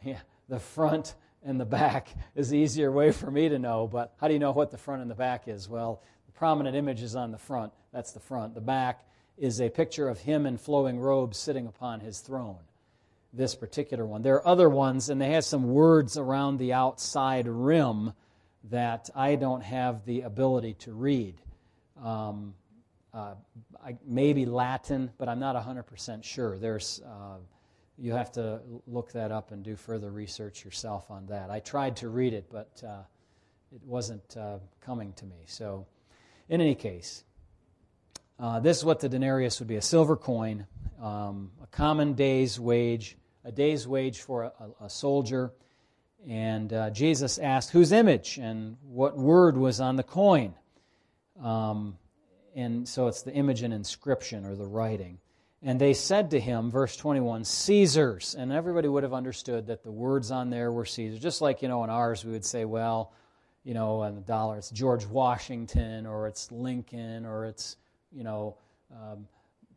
Yeah, 0.03 0.21
the 0.49 0.59
front 0.59 1.15
and 1.45 1.61
the 1.61 1.65
back 1.65 2.09
is 2.35 2.51
the 2.51 2.59
easier 2.59 2.91
way 2.91 3.13
for 3.13 3.31
me 3.31 3.49
to 3.49 3.59
know, 3.59 3.87
but 3.87 4.15
how 4.21 4.29
do 4.29 4.35
you 4.35 4.41
know 4.41 4.51
what 4.51 4.71
the 4.71 4.79
front 4.79 5.03
and 5.03 5.11
the 5.11 5.15
back 5.15 5.49
is? 5.49 5.69
Well, 5.69 6.03
the 6.27 6.33
prominent 6.33 6.77
image 6.77 7.03
is 7.03 7.17
on 7.17 7.31
the 7.31 7.39
front. 7.39 7.73
That's 7.93 8.13
the 8.13 8.21
front. 8.21 8.55
The 8.55 8.61
back 8.61 9.07
is 9.39 9.61
a 9.61 9.69
picture 9.69 10.09
of 10.09 10.19
him 10.21 10.47
in 10.47 10.57
flowing 10.57 10.99
robes 10.99 11.39
sitting 11.39 11.67
upon 11.67 12.01
his 12.01 12.21
throne. 12.21 12.59
This 13.33 13.55
particular 13.55 14.07
one. 14.07 14.23
There 14.23 14.37
are 14.37 14.47
other 14.47 14.69
ones, 14.69 15.11
and 15.11 15.21
they 15.21 15.31
have 15.33 15.45
some 15.45 15.69
words 15.69 16.17
around 16.17 16.59
the 16.59 16.73
outside 16.73 17.47
rim 17.47 18.13
that 18.71 19.11
I 19.15 19.37
don't 19.37 19.63
have 19.63 20.05
the 20.05 20.23
ability 20.23 20.75
to 20.81 20.93
read. 20.93 21.41
Um, 22.03 22.55
uh, 23.17 23.35
I, 23.83 23.97
maybe 24.07 24.45
Latin, 24.45 25.11
but 25.17 25.29
I'm 25.29 25.41
not 25.41 25.57
100% 25.57 26.23
sure. 26.23 26.59
There's 26.59 27.01
uh, 27.01 27.39
you 27.97 28.13
have 28.13 28.31
to 28.33 28.61
look 28.87 29.13
that 29.13 29.33
up 29.33 29.53
and 29.53 29.63
do 29.63 29.75
further 29.75 30.11
research 30.11 30.65
yourself 30.65 31.11
on 31.11 31.27
that. 31.27 31.51
I 31.51 31.61
tried 31.61 31.97
to 31.97 32.11
read 32.11 32.35
it, 32.35 32.45
but 32.51 32.83
uh, 32.87 33.01
it 33.75 33.81
wasn't 33.85 34.37
uh, 34.37 34.59
coming 34.83 35.15
to 35.15 35.25
me. 35.25 35.37
So, 35.47 35.87
in 36.51 36.61
any 36.61 36.75
case, 36.75 37.25
uh, 38.39 38.61
this 38.61 38.77
is 38.77 38.85
what 38.85 39.01
the 39.01 39.09
denarius 39.09 39.61
would 39.61 39.69
be 39.69 39.77
a 39.77 39.83
silver 39.83 40.17
coin, 40.17 40.67
um, 41.01 41.51
a 41.63 41.67
common 41.69 42.13
day's 42.13 42.61
wage, 42.61 43.17
a 43.47 43.51
day's 43.51 43.89
wage 43.89 44.21
for 44.21 44.45
a, 44.45 44.85
a 44.85 44.91
soldier. 44.91 45.53
And 46.29 46.71
uh, 46.71 46.91
Jesus 46.91 47.39
asked 47.39 47.71
whose 47.71 47.93
image 47.93 48.37
and 48.37 48.77
what 48.83 49.17
word 49.17 49.57
was 49.57 49.81
on 49.81 49.97
the 49.97 50.03
coin. 50.03 50.55
Um, 51.43 51.97
and 52.57 52.89
so 52.89 53.07
it's 53.07 53.23
the 53.23 53.35
image 53.35 53.63
and 53.63 53.75
inscription 53.75 54.47
or 54.47 54.57
the 54.57 54.67
writing. 54.67 55.19
And 55.63 55.79
they 55.79 55.93
said 55.93 56.31
to 56.31 56.41
him, 56.41 56.71
verse 56.71 56.97
21, 56.97 57.45
Caesar's. 57.45 58.35
And 58.35 58.51
everybody 58.51 58.89
would 58.89 59.03
have 59.03 59.13
understood 59.13 59.67
that 59.67 59.83
the 59.83 59.93
words 59.93 60.31
on 60.31 60.49
there 60.49 60.73
were 60.73 60.87
Caesar. 60.87 61.19
Just 61.19 61.43
like, 61.43 61.61
you 61.61 61.69
know, 61.69 61.85
in 61.85 61.91
ours 61.91 62.25
we 62.25 62.33
would 62.33 62.45
say, 62.45 62.65
well, 62.65 63.13
you 63.63 63.75
know, 63.75 64.01
on 64.01 64.15
the 64.15 64.21
dollar 64.23 64.57
it's 64.57 64.71
George 64.71 65.05
Washington 65.07 66.07
or 66.07 66.27
it's 66.29 66.51
Lincoln 66.51 67.27
or 67.27 67.45
it's, 67.45 67.77
you 68.11 68.25
know, 68.25 68.57
um, 68.91 69.29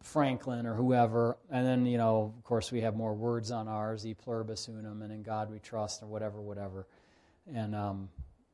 Franklin 0.02 0.66
or 0.66 0.74
whoever. 0.74 1.38
And 1.52 1.68
then, 1.68 1.86
you 1.86 1.98
know, 1.98 2.34
of 2.38 2.44
course 2.46 2.72
we 2.72 2.82
have 2.82 2.96
more 2.96 3.14
words 3.14 3.52
on 3.52 3.68
ours, 3.68 4.06
e 4.06 4.14
pluribus 4.14 4.70
unum, 4.70 5.02
and 5.02 5.12
in 5.12 5.24
God 5.24 5.52
we 5.52 5.60
trust, 5.60 6.02
or 6.02 6.06
whatever, 6.08 6.40
whatever. 6.40 6.88
And, 7.54 7.76
um, 7.76 8.10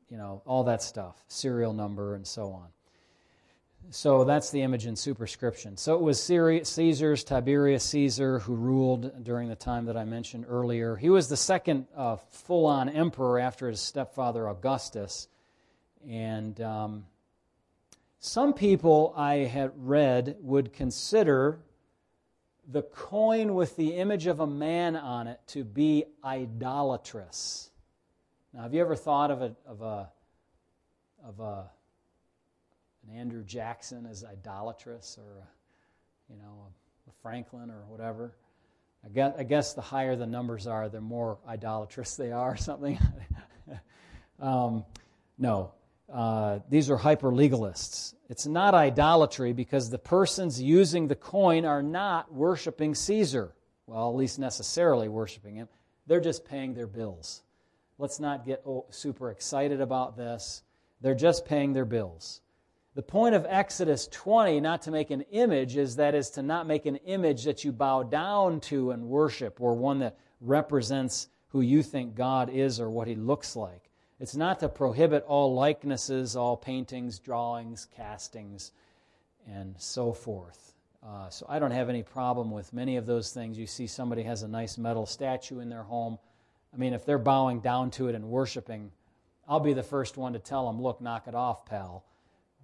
you 0.08 0.16
know, 0.16 0.42
all 0.46 0.64
that 0.64 0.82
stuff, 0.82 1.22
serial 1.28 1.72
number 1.72 2.16
and 2.16 2.26
so 2.26 2.50
on. 2.50 2.68
So 3.90 4.24
that's 4.24 4.50
the 4.50 4.62
image 4.62 4.86
in 4.86 4.96
superscription. 4.96 5.76
So 5.76 5.94
it 5.94 6.00
was 6.00 6.20
Caesar's, 6.20 7.22
Tiberius 7.22 7.84
Caesar, 7.84 8.40
who 8.40 8.54
ruled 8.54 9.22
during 9.22 9.48
the 9.48 9.54
time 9.54 9.84
that 9.86 9.96
I 9.96 10.04
mentioned 10.04 10.44
earlier. 10.48 10.96
He 10.96 11.08
was 11.08 11.28
the 11.28 11.36
second 11.36 11.86
uh, 11.96 12.16
full 12.16 12.66
on 12.66 12.88
emperor 12.88 13.38
after 13.38 13.68
his 13.68 13.80
stepfather 13.80 14.48
Augustus. 14.48 15.28
And 16.08 16.60
um, 16.60 17.04
some 18.18 18.54
people 18.54 19.14
I 19.16 19.34
had 19.34 19.70
read 19.76 20.36
would 20.40 20.72
consider 20.72 21.60
the 22.68 22.82
coin 22.82 23.54
with 23.54 23.76
the 23.76 23.94
image 23.94 24.26
of 24.26 24.40
a 24.40 24.46
man 24.46 24.96
on 24.96 25.28
it 25.28 25.38
to 25.48 25.62
be 25.62 26.04
idolatrous. 26.24 27.70
Now, 28.52 28.62
have 28.62 28.74
you 28.74 28.80
ever 28.80 28.96
thought 28.96 29.30
of 29.30 29.42
a, 29.42 29.54
of 29.64 29.82
a, 29.82 30.08
of 31.24 31.38
a 31.38 31.70
an 33.08 33.18
Andrew 33.18 33.44
Jackson 33.44 34.06
is 34.06 34.24
idolatrous 34.24 35.18
or, 35.18 35.38
a, 35.38 36.32
you 36.32 36.38
know, 36.38 36.66
a 37.08 37.12
Franklin 37.22 37.70
or 37.70 37.84
whatever. 37.88 38.34
I 39.04 39.08
guess, 39.08 39.34
I 39.38 39.42
guess 39.44 39.74
the 39.74 39.82
higher 39.82 40.16
the 40.16 40.26
numbers 40.26 40.66
are, 40.66 40.88
the 40.88 41.00
more 41.00 41.38
idolatrous 41.46 42.16
they 42.16 42.32
are 42.32 42.52
or 42.52 42.56
something. 42.56 42.98
um, 44.40 44.84
no. 45.38 45.72
Uh, 46.12 46.60
these 46.68 46.88
are 46.90 46.96
hyper 46.96 47.30
legalists. 47.30 48.14
It's 48.28 48.46
not 48.46 48.74
idolatry 48.74 49.52
because 49.52 49.90
the 49.90 49.98
persons 49.98 50.60
using 50.60 51.08
the 51.08 51.16
coin 51.16 51.64
are 51.64 51.82
not 51.82 52.32
worshiping 52.32 52.94
Caesar. 52.94 53.52
Well, 53.86 54.10
at 54.10 54.16
least 54.16 54.38
necessarily 54.38 55.08
worshiping 55.08 55.56
him. 55.56 55.68
They're 56.06 56.20
just 56.20 56.44
paying 56.44 56.74
their 56.74 56.86
bills. 56.86 57.42
Let's 57.98 58.20
not 58.20 58.44
get 58.44 58.64
super 58.90 59.30
excited 59.30 59.80
about 59.80 60.16
this. 60.16 60.62
They're 61.00 61.14
just 61.14 61.44
paying 61.44 61.72
their 61.72 61.84
bills. 61.84 62.40
The 62.96 63.02
point 63.02 63.34
of 63.34 63.44
Exodus 63.46 64.08
20, 64.10 64.58
not 64.60 64.80
to 64.82 64.90
make 64.90 65.10
an 65.10 65.20
image, 65.30 65.76
is 65.76 65.96
that 65.96 66.14
is 66.14 66.30
to 66.30 66.42
not 66.42 66.66
make 66.66 66.86
an 66.86 66.96
image 66.96 67.44
that 67.44 67.62
you 67.62 67.70
bow 67.70 68.02
down 68.02 68.58
to 68.60 68.90
and 68.90 69.04
worship, 69.04 69.60
or 69.60 69.74
one 69.74 69.98
that 69.98 70.16
represents 70.40 71.28
who 71.48 71.60
you 71.60 71.82
think 71.82 72.14
God 72.14 72.48
is 72.48 72.80
or 72.80 72.88
what 72.88 73.06
he 73.06 73.14
looks 73.14 73.54
like. 73.54 73.90
It's 74.18 74.34
not 74.34 74.60
to 74.60 74.70
prohibit 74.70 75.24
all 75.24 75.54
likenesses, 75.54 76.36
all 76.36 76.56
paintings, 76.56 77.18
drawings, 77.18 77.86
castings, 77.94 78.72
and 79.46 79.74
so 79.76 80.14
forth. 80.14 80.72
Uh, 81.06 81.28
so 81.28 81.44
I 81.50 81.58
don't 81.58 81.72
have 81.72 81.90
any 81.90 82.02
problem 82.02 82.50
with 82.50 82.72
many 82.72 82.96
of 82.96 83.04
those 83.04 83.30
things. 83.30 83.58
You 83.58 83.66
see 83.66 83.86
somebody 83.86 84.22
has 84.22 84.42
a 84.42 84.48
nice 84.48 84.78
metal 84.78 85.04
statue 85.04 85.60
in 85.60 85.68
their 85.68 85.82
home. 85.82 86.18
I 86.72 86.78
mean, 86.78 86.94
if 86.94 87.04
they're 87.04 87.18
bowing 87.18 87.60
down 87.60 87.90
to 87.90 88.08
it 88.08 88.14
and 88.14 88.24
worshiping, 88.24 88.90
I'll 89.46 89.60
be 89.60 89.74
the 89.74 89.82
first 89.82 90.16
one 90.16 90.32
to 90.32 90.38
tell 90.38 90.66
them, 90.66 90.80
look, 90.80 91.02
knock 91.02 91.28
it 91.28 91.34
off, 91.34 91.66
pal. 91.66 92.02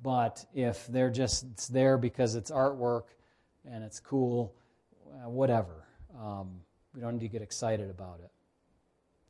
But 0.03 0.45
if 0.55 0.87
they're 0.89 1.11
just 1.11 1.45
it's 1.53 1.69
there 1.69 1.97
because 1.97 2.35
it's 2.35 2.51
artwork 2.51 3.05
and 3.71 3.85
it's 3.85 4.01
cool, 4.01 4.55
uh, 5.13 5.29
whatever. 5.29 5.87
Um, 6.21 6.61
we 6.95 7.01
don't 7.01 7.15
need 7.15 7.21
to 7.21 7.29
get 7.29 7.43
excited 7.43 7.89
about 7.89 8.21
it. 8.23 8.31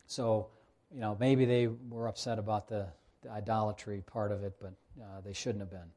So, 0.07 0.49
you 0.93 1.01
know, 1.01 1.17
maybe 1.21 1.45
they 1.45 1.69
were 1.69 2.09
upset 2.09 2.39
about 2.39 2.69
the, 2.69 2.87
the 3.23 3.31
idolatry 3.31 4.03
part 4.07 4.33
of 4.33 4.43
it, 4.43 4.55
but 4.61 4.73
uh, 5.01 5.21
they 5.25 5.33
shouldn't 5.33 5.61
have 5.61 5.71
been. 5.71 5.91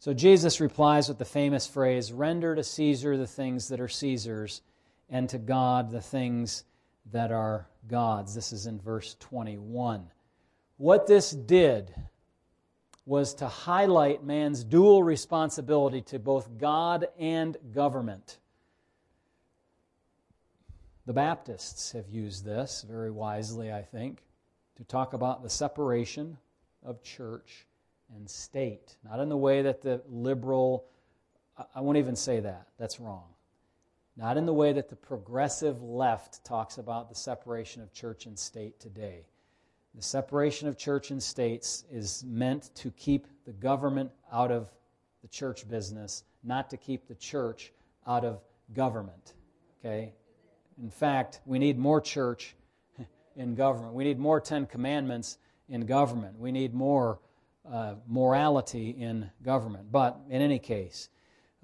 So 0.00 0.14
Jesus 0.14 0.60
replies 0.60 1.08
with 1.08 1.18
the 1.18 1.24
famous 1.24 1.66
phrase 1.66 2.12
Render 2.12 2.54
to 2.54 2.62
Caesar 2.62 3.16
the 3.16 3.26
things 3.26 3.68
that 3.68 3.80
are 3.80 3.88
Caesar's, 3.88 4.62
and 5.10 5.28
to 5.30 5.38
God 5.38 5.90
the 5.90 6.00
things 6.00 6.64
that 7.10 7.32
are 7.32 7.66
God's. 7.88 8.34
This 8.34 8.52
is 8.52 8.66
in 8.66 8.78
verse 8.78 9.16
21. 9.18 10.06
What 10.76 11.06
this 11.06 11.30
did 11.30 11.92
was 13.08 13.32
to 13.32 13.48
highlight 13.48 14.22
man's 14.22 14.62
dual 14.62 15.02
responsibility 15.02 16.02
to 16.02 16.18
both 16.18 16.58
God 16.58 17.06
and 17.18 17.56
government. 17.72 18.36
The 21.06 21.14
Baptists 21.14 21.92
have 21.92 22.06
used 22.10 22.44
this 22.44 22.84
very 22.86 23.10
wisely, 23.10 23.72
I 23.72 23.80
think, 23.80 24.22
to 24.76 24.84
talk 24.84 25.14
about 25.14 25.42
the 25.42 25.48
separation 25.48 26.36
of 26.84 27.02
church 27.02 27.64
and 28.14 28.28
state. 28.28 28.96
Not 29.02 29.20
in 29.20 29.30
the 29.30 29.38
way 29.38 29.62
that 29.62 29.80
the 29.80 30.02
liberal, 30.10 30.84
I 31.74 31.80
won't 31.80 31.96
even 31.96 32.14
say 32.14 32.40
that, 32.40 32.68
that's 32.78 33.00
wrong. 33.00 33.24
Not 34.18 34.36
in 34.36 34.44
the 34.44 34.52
way 34.52 34.74
that 34.74 34.90
the 34.90 34.96
progressive 34.96 35.82
left 35.82 36.44
talks 36.44 36.76
about 36.76 37.08
the 37.08 37.14
separation 37.14 37.80
of 37.80 37.90
church 37.94 38.26
and 38.26 38.38
state 38.38 38.78
today. 38.78 39.24
The 39.98 40.04
separation 40.04 40.68
of 40.68 40.78
church 40.78 41.10
and 41.10 41.20
states 41.20 41.84
is 41.90 42.22
meant 42.24 42.72
to 42.76 42.92
keep 42.92 43.26
the 43.44 43.52
government 43.52 44.12
out 44.32 44.52
of 44.52 44.70
the 45.22 45.26
church 45.26 45.68
business, 45.68 46.22
not 46.44 46.70
to 46.70 46.76
keep 46.76 47.08
the 47.08 47.16
church 47.16 47.72
out 48.06 48.24
of 48.24 48.40
government. 48.72 49.34
Okay? 49.80 50.12
In 50.80 50.88
fact, 50.88 51.40
we 51.46 51.58
need 51.58 51.80
more 51.80 52.00
church 52.00 52.54
in 53.34 53.56
government. 53.56 53.92
We 53.92 54.04
need 54.04 54.20
more 54.20 54.40
Ten 54.40 54.66
Commandments 54.66 55.38
in 55.68 55.84
government. 55.84 56.38
We 56.38 56.52
need 56.52 56.74
more 56.74 57.18
uh, 57.68 57.94
morality 58.06 58.90
in 58.90 59.28
government. 59.42 59.90
But 59.90 60.16
in 60.30 60.40
any 60.40 60.60
case, 60.60 61.08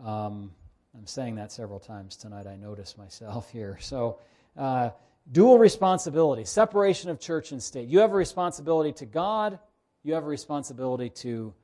um, 0.04 0.50
I'm 0.92 1.06
saying 1.06 1.36
that 1.36 1.52
several 1.52 1.78
times 1.78 2.16
tonight. 2.16 2.48
I 2.48 2.56
notice 2.56 2.98
myself 2.98 3.52
here. 3.52 3.78
So, 3.80 4.18
uh, 4.56 4.90
dual 5.30 5.58
responsibility, 5.58 6.44
separation 6.44 7.10
of 7.10 7.20
church 7.20 7.52
and 7.52 7.62
state. 7.62 7.88
You 7.88 8.00
have 8.00 8.12
a 8.12 8.16
responsibility 8.16 8.92
to 8.92 9.06
God, 9.06 9.58
you 10.02 10.14
have 10.14 10.24
a 10.24 10.28
responsibility 10.28 11.10
to 11.10 11.54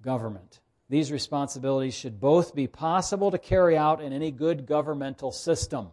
government. 0.00 0.60
These 0.88 1.12
responsibilities 1.12 1.94
should 1.94 2.20
both 2.20 2.54
be 2.54 2.66
possible 2.66 3.30
to 3.30 3.38
carry 3.38 3.76
out 3.76 4.02
in 4.02 4.12
any 4.12 4.30
good 4.30 4.66
governmental 4.66 5.32
system. 5.32 5.88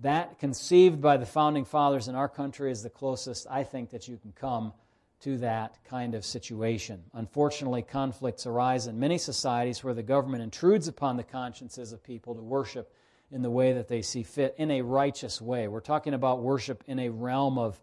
That, 0.00 0.38
conceived 0.38 1.00
by 1.00 1.16
the 1.16 1.26
founding 1.26 1.64
fathers 1.64 2.08
in 2.08 2.14
our 2.14 2.28
country, 2.28 2.70
is 2.70 2.82
the 2.82 2.90
closest 2.90 3.46
I 3.48 3.62
think 3.62 3.90
that 3.90 4.08
you 4.08 4.16
can 4.16 4.32
come 4.32 4.72
to 5.20 5.38
that 5.38 5.78
kind 5.84 6.14
of 6.14 6.24
situation. 6.24 7.02
Unfortunately, 7.14 7.82
conflicts 7.82 8.46
arise 8.46 8.86
in 8.86 8.98
many 8.98 9.16
societies 9.16 9.82
where 9.82 9.94
the 9.94 10.02
government 10.02 10.42
intrudes 10.42 10.88
upon 10.88 11.16
the 11.16 11.22
consciences 11.22 11.92
of 11.92 12.02
people 12.02 12.34
to 12.34 12.42
worship 12.42 12.92
in 13.32 13.42
the 13.42 13.50
way 13.50 13.72
that 13.72 13.88
they 13.88 14.02
see 14.02 14.22
fit 14.22 14.54
in 14.58 14.70
a 14.70 14.82
righteous 14.82 15.40
way. 15.40 15.68
We're 15.68 15.80
talking 15.80 16.14
about 16.14 16.42
worship 16.42 16.84
in 16.86 16.98
a 16.98 17.08
realm 17.08 17.58
of, 17.58 17.80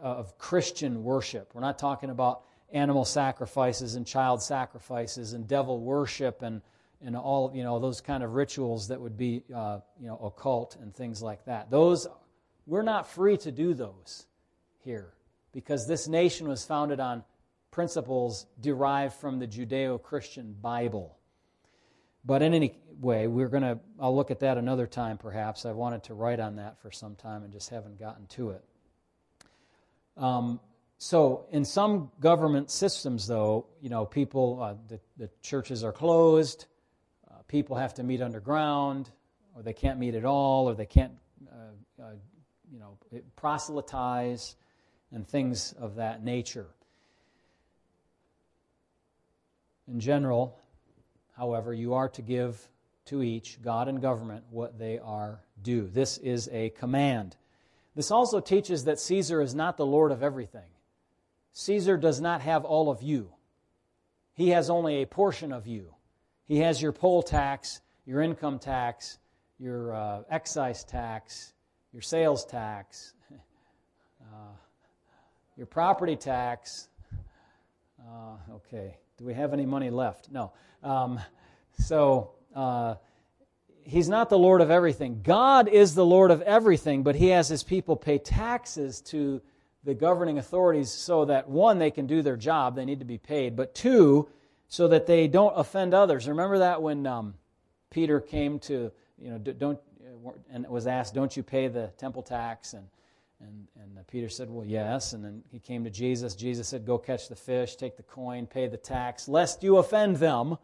of 0.00 0.38
Christian 0.38 1.02
worship. 1.02 1.50
We're 1.54 1.60
not 1.60 1.78
talking 1.78 2.10
about 2.10 2.42
animal 2.72 3.04
sacrifices 3.04 3.94
and 3.94 4.06
child 4.06 4.42
sacrifices 4.42 5.32
and 5.32 5.48
devil 5.48 5.80
worship 5.80 6.42
and, 6.42 6.60
and 7.02 7.16
all 7.16 7.52
you 7.54 7.62
know 7.62 7.78
those 7.78 8.00
kind 8.00 8.22
of 8.22 8.34
rituals 8.34 8.88
that 8.88 9.00
would 9.00 9.16
be 9.16 9.42
uh, 9.54 9.80
you 10.00 10.06
know 10.06 10.18
occult 10.18 10.76
and 10.80 10.94
things 10.94 11.22
like 11.22 11.44
that. 11.46 11.70
Those 11.70 12.06
we're 12.66 12.82
not 12.82 13.08
free 13.08 13.36
to 13.38 13.52
do 13.52 13.72
those 13.72 14.26
here 14.84 15.14
because 15.52 15.86
this 15.86 16.06
nation 16.06 16.46
was 16.48 16.64
founded 16.64 17.00
on 17.00 17.24
principles 17.70 18.46
derived 18.60 19.14
from 19.14 19.38
the 19.38 19.46
Judeo-Christian 19.46 20.54
Bible. 20.60 21.17
But 22.24 22.42
in 22.42 22.54
any 22.54 22.76
way, 23.00 23.26
we're 23.26 23.48
going 23.48 23.62
to, 23.62 23.78
I'll 24.00 24.14
look 24.14 24.30
at 24.30 24.40
that 24.40 24.58
another 24.58 24.86
time 24.86 25.18
perhaps. 25.18 25.64
I 25.64 25.72
wanted 25.72 26.04
to 26.04 26.14
write 26.14 26.40
on 26.40 26.56
that 26.56 26.80
for 26.80 26.90
some 26.90 27.14
time 27.14 27.44
and 27.44 27.52
just 27.52 27.70
haven't 27.70 27.98
gotten 27.98 28.26
to 28.26 28.50
it. 28.50 28.64
Um, 30.16 30.60
so, 31.00 31.46
in 31.52 31.64
some 31.64 32.10
government 32.18 32.72
systems, 32.72 33.28
though, 33.28 33.66
you 33.80 33.88
know, 33.88 34.04
people, 34.04 34.60
uh, 34.60 34.74
the, 34.88 34.98
the, 35.16 35.30
churches 35.42 35.84
are 35.84 35.92
closed, 35.92 36.66
uh, 37.30 37.34
people 37.46 37.76
have 37.76 37.94
to 37.94 38.02
meet 38.02 38.20
underground, 38.20 39.08
or 39.54 39.62
they 39.62 39.72
can't 39.72 40.00
meet 40.00 40.16
at 40.16 40.24
all, 40.24 40.68
or 40.68 40.74
they 40.74 40.86
can't, 40.86 41.12
uh, 41.52 42.02
uh 42.02 42.10
you 42.72 42.80
know, 42.80 42.98
proselytize, 43.36 44.56
and 45.12 45.26
things 45.26 45.72
of 45.78 45.94
that 45.94 46.24
nature. 46.24 46.66
In 49.86 50.00
general, 50.00 50.58
However, 51.38 51.72
you 51.72 51.94
are 51.94 52.08
to 52.10 52.22
give 52.22 52.68
to 53.06 53.22
each, 53.22 53.62
God 53.62 53.86
and 53.86 54.02
government, 54.02 54.44
what 54.50 54.76
they 54.76 54.98
are 54.98 55.40
due. 55.62 55.86
This 55.86 56.18
is 56.18 56.48
a 56.52 56.70
command. 56.70 57.36
This 57.94 58.10
also 58.10 58.40
teaches 58.40 58.84
that 58.84 58.98
Caesar 58.98 59.40
is 59.40 59.54
not 59.54 59.76
the 59.76 59.86
Lord 59.86 60.10
of 60.10 60.22
everything. 60.22 60.68
Caesar 61.52 61.96
does 61.96 62.20
not 62.20 62.40
have 62.42 62.64
all 62.64 62.90
of 62.90 63.02
you, 63.02 63.30
he 64.34 64.50
has 64.50 64.68
only 64.68 65.02
a 65.02 65.06
portion 65.06 65.52
of 65.52 65.66
you. 65.66 65.94
He 66.46 66.58
has 66.58 66.80
your 66.80 66.92
poll 66.92 67.22
tax, 67.22 67.80
your 68.06 68.22
income 68.22 68.58
tax, 68.58 69.18
your 69.58 69.94
uh, 69.94 70.22
excise 70.30 70.82
tax, 70.82 71.52
your 71.92 72.00
sales 72.00 72.44
tax, 72.44 73.12
uh, 74.22 74.54
your 75.56 75.66
property 75.66 76.16
tax. 76.16 76.88
Uh, 78.00 78.54
okay, 78.54 78.96
do 79.18 79.24
we 79.24 79.34
have 79.34 79.52
any 79.52 79.66
money 79.66 79.90
left? 79.90 80.30
No. 80.30 80.52
Um, 80.82 81.20
so 81.80 82.30
uh, 82.54 82.94
he's 83.82 84.08
not 84.08 84.30
the 84.30 84.38
Lord 84.38 84.60
of 84.60 84.70
everything. 84.70 85.20
God 85.22 85.68
is 85.68 85.94
the 85.94 86.06
Lord 86.06 86.30
of 86.30 86.40
everything, 86.42 87.02
but 87.02 87.16
he 87.16 87.28
has 87.28 87.48
his 87.48 87.62
people 87.62 87.96
pay 87.96 88.18
taxes 88.18 89.00
to 89.02 89.42
the 89.84 89.94
governing 89.94 90.38
authorities 90.38 90.90
so 90.90 91.24
that, 91.24 91.48
one, 91.48 91.78
they 91.78 91.90
can 91.90 92.06
do 92.06 92.22
their 92.22 92.36
job, 92.36 92.76
they 92.76 92.84
need 92.84 93.00
to 93.00 93.04
be 93.04 93.18
paid, 93.18 93.56
but 93.56 93.74
two, 93.74 94.28
so 94.68 94.86
that 94.88 95.06
they 95.06 95.26
don't 95.26 95.54
offend 95.56 95.94
others. 95.94 96.28
Remember 96.28 96.58
that 96.58 96.80
when 96.80 97.06
um, 97.06 97.34
Peter 97.90 98.20
came 98.20 98.58
to, 98.60 98.92
you 99.18 99.30
know, 99.30 99.38
don't, 99.38 99.78
and 100.50 100.66
was 100.68 100.86
asked, 100.86 101.14
Don't 101.14 101.36
you 101.36 101.42
pay 101.42 101.68
the 101.68 101.88
temple 101.96 102.22
tax? 102.22 102.74
And 102.74 102.86
and, 103.40 103.68
and 103.80 103.98
uh, 103.98 104.02
Peter 104.10 104.28
said, 104.28 104.50
Well, 104.50 104.66
yes. 104.66 105.12
And 105.12 105.24
then 105.24 105.42
he 105.50 105.58
came 105.58 105.84
to 105.84 105.90
Jesus. 105.90 106.34
Jesus 106.34 106.68
said, 106.68 106.84
Go 106.84 106.98
catch 106.98 107.28
the 107.28 107.36
fish, 107.36 107.76
take 107.76 107.96
the 107.96 108.02
coin, 108.02 108.46
pay 108.46 108.66
the 108.66 108.76
tax, 108.76 109.28
lest 109.28 109.62
you 109.62 109.76
offend 109.76 110.16
them. 110.16 110.58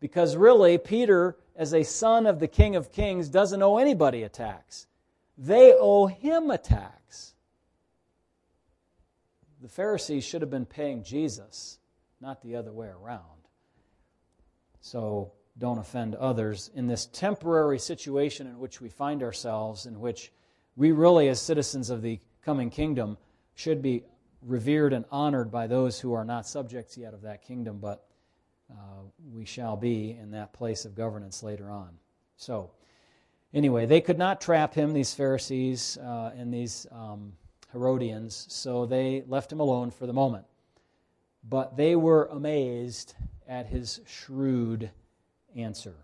Because 0.00 0.34
really, 0.34 0.78
Peter, 0.78 1.36
as 1.54 1.72
a 1.72 1.84
son 1.84 2.26
of 2.26 2.40
the 2.40 2.48
King 2.48 2.76
of 2.76 2.92
Kings, 2.92 3.28
doesn't 3.28 3.62
owe 3.62 3.76
anybody 3.76 4.22
a 4.22 4.28
tax. 4.28 4.86
They 5.38 5.74
owe 5.78 6.06
him 6.06 6.50
a 6.50 6.58
tax. 6.58 7.34
The 9.60 9.68
Pharisees 9.68 10.24
should 10.24 10.42
have 10.42 10.50
been 10.50 10.66
paying 10.66 11.04
Jesus, 11.04 11.78
not 12.20 12.42
the 12.42 12.56
other 12.56 12.72
way 12.72 12.88
around. 12.88 13.20
So 14.80 15.32
don't 15.56 15.78
offend 15.78 16.16
others 16.16 16.70
in 16.74 16.88
this 16.88 17.06
temporary 17.06 17.78
situation 17.78 18.48
in 18.48 18.58
which 18.58 18.80
we 18.80 18.88
find 18.88 19.22
ourselves, 19.22 19.86
in 19.86 20.00
which 20.00 20.32
we 20.76 20.92
really, 20.92 21.28
as 21.28 21.40
citizens 21.40 21.90
of 21.90 22.02
the 22.02 22.18
coming 22.42 22.70
kingdom, 22.70 23.16
should 23.54 23.82
be 23.82 24.04
revered 24.42 24.92
and 24.92 25.04
honored 25.10 25.50
by 25.50 25.66
those 25.66 26.00
who 26.00 26.12
are 26.12 26.24
not 26.24 26.46
subjects 26.46 26.96
yet 26.96 27.14
of 27.14 27.22
that 27.22 27.42
kingdom, 27.42 27.78
but 27.78 28.06
uh, 28.70 29.02
we 29.32 29.44
shall 29.44 29.76
be 29.76 30.16
in 30.20 30.30
that 30.30 30.52
place 30.52 30.84
of 30.84 30.94
governance 30.94 31.42
later 31.42 31.70
on. 31.70 31.90
So, 32.36 32.70
anyway, 33.54 33.86
they 33.86 34.00
could 34.00 34.18
not 34.18 34.40
trap 34.40 34.74
him, 34.74 34.92
these 34.92 35.14
Pharisees 35.14 35.98
uh, 35.98 36.32
and 36.36 36.52
these 36.52 36.86
um, 36.90 37.32
Herodians, 37.72 38.46
so 38.48 38.86
they 38.86 39.24
left 39.26 39.52
him 39.52 39.60
alone 39.60 39.90
for 39.90 40.06
the 40.06 40.12
moment. 40.12 40.44
But 41.48 41.76
they 41.76 41.96
were 41.96 42.26
amazed 42.26 43.14
at 43.48 43.66
his 43.66 44.00
shrewd 44.06 44.90
answer. 45.54 45.94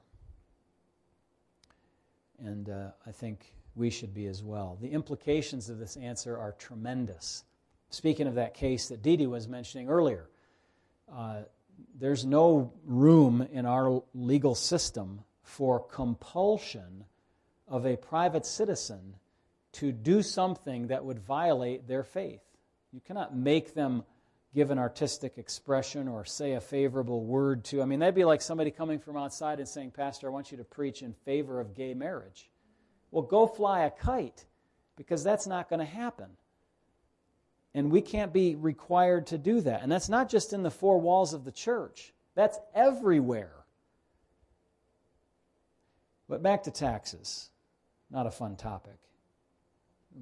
And 2.38 2.68
uh, 2.68 2.90
I 3.07 3.12
think 3.12 3.52
we 3.78 3.90
should 3.90 4.12
be 4.12 4.26
as 4.26 4.42
well. 4.42 4.76
The 4.80 4.90
implications 4.90 5.68
of 5.68 5.78
this 5.78 5.96
answer 5.96 6.36
are 6.36 6.52
tremendous. 6.52 7.44
Speaking 7.90 8.26
of 8.26 8.34
that 8.34 8.54
case 8.54 8.88
that 8.88 9.02
Dee 9.02 9.26
was 9.26 9.48
mentioning 9.48 9.88
earlier, 9.88 10.28
uh, 11.10 11.42
there's 11.98 12.26
no 12.26 12.72
room 12.84 13.46
in 13.52 13.64
our 13.64 14.02
legal 14.14 14.54
system 14.54 15.20
for 15.42 15.80
compulsion 15.80 17.04
of 17.66 17.86
a 17.86 17.96
private 17.96 18.44
citizen 18.44 19.14
to 19.72 19.92
do 19.92 20.22
something 20.22 20.88
that 20.88 21.04
would 21.04 21.18
violate 21.20 21.86
their 21.86 22.02
faith. 22.02 22.42
You 22.92 23.00
cannot 23.00 23.36
make 23.36 23.74
them 23.74 24.04
give 24.54 24.70
an 24.70 24.78
artistic 24.78 25.38
expression 25.38 26.08
or 26.08 26.24
say 26.24 26.52
a 26.52 26.60
favorable 26.60 27.22
word 27.24 27.64
to. 27.64 27.82
I 27.82 27.84
mean, 27.84 28.00
that'd 28.00 28.14
be 28.14 28.24
like 28.24 28.42
somebody 28.42 28.70
coming 28.70 28.98
from 28.98 29.16
outside 29.16 29.58
and 29.58 29.68
saying, 29.68 29.92
Pastor, 29.92 30.26
I 30.26 30.30
want 30.30 30.50
you 30.50 30.58
to 30.58 30.64
preach 30.64 31.02
in 31.02 31.12
favor 31.12 31.60
of 31.60 31.74
gay 31.74 31.94
marriage. 31.94 32.48
Well, 33.10 33.22
go 33.22 33.46
fly 33.46 33.84
a 33.84 33.90
kite 33.90 34.44
because 34.96 35.24
that's 35.24 35.46
not 35.46 35.68
going 35.68 35.80
to 35.80 35.86
happen. 35.86 36.26
And 37.74 37.90
we 37.90 38.00
can't 38.00 38.32
be 38.32 38.54
required 38.56 39.26
to 39.28 39.38
do 39.38 39.60
that. 39.60 39.82
And 39.82 39.90
that's 39.90 40.08
not 40.08 40.28
just 40.28 40.52
in 40.52 40.62
the 40.62 40.70
four 40.70 41.00
walls 41.00 41.32
of 41.34 41.44
the 41.44 41.52
church, 41.52 42.12
that's 42.34 42.58
everywhere. 42.74 43.52
But 46.28 46.42
back 46.42 46.64
to 46.64 46.70
taxes. 46.70 47.50
Not 48.10 48.26
a 48.26 48.30
fun 48.30 48.56
topic. 48.56 48.98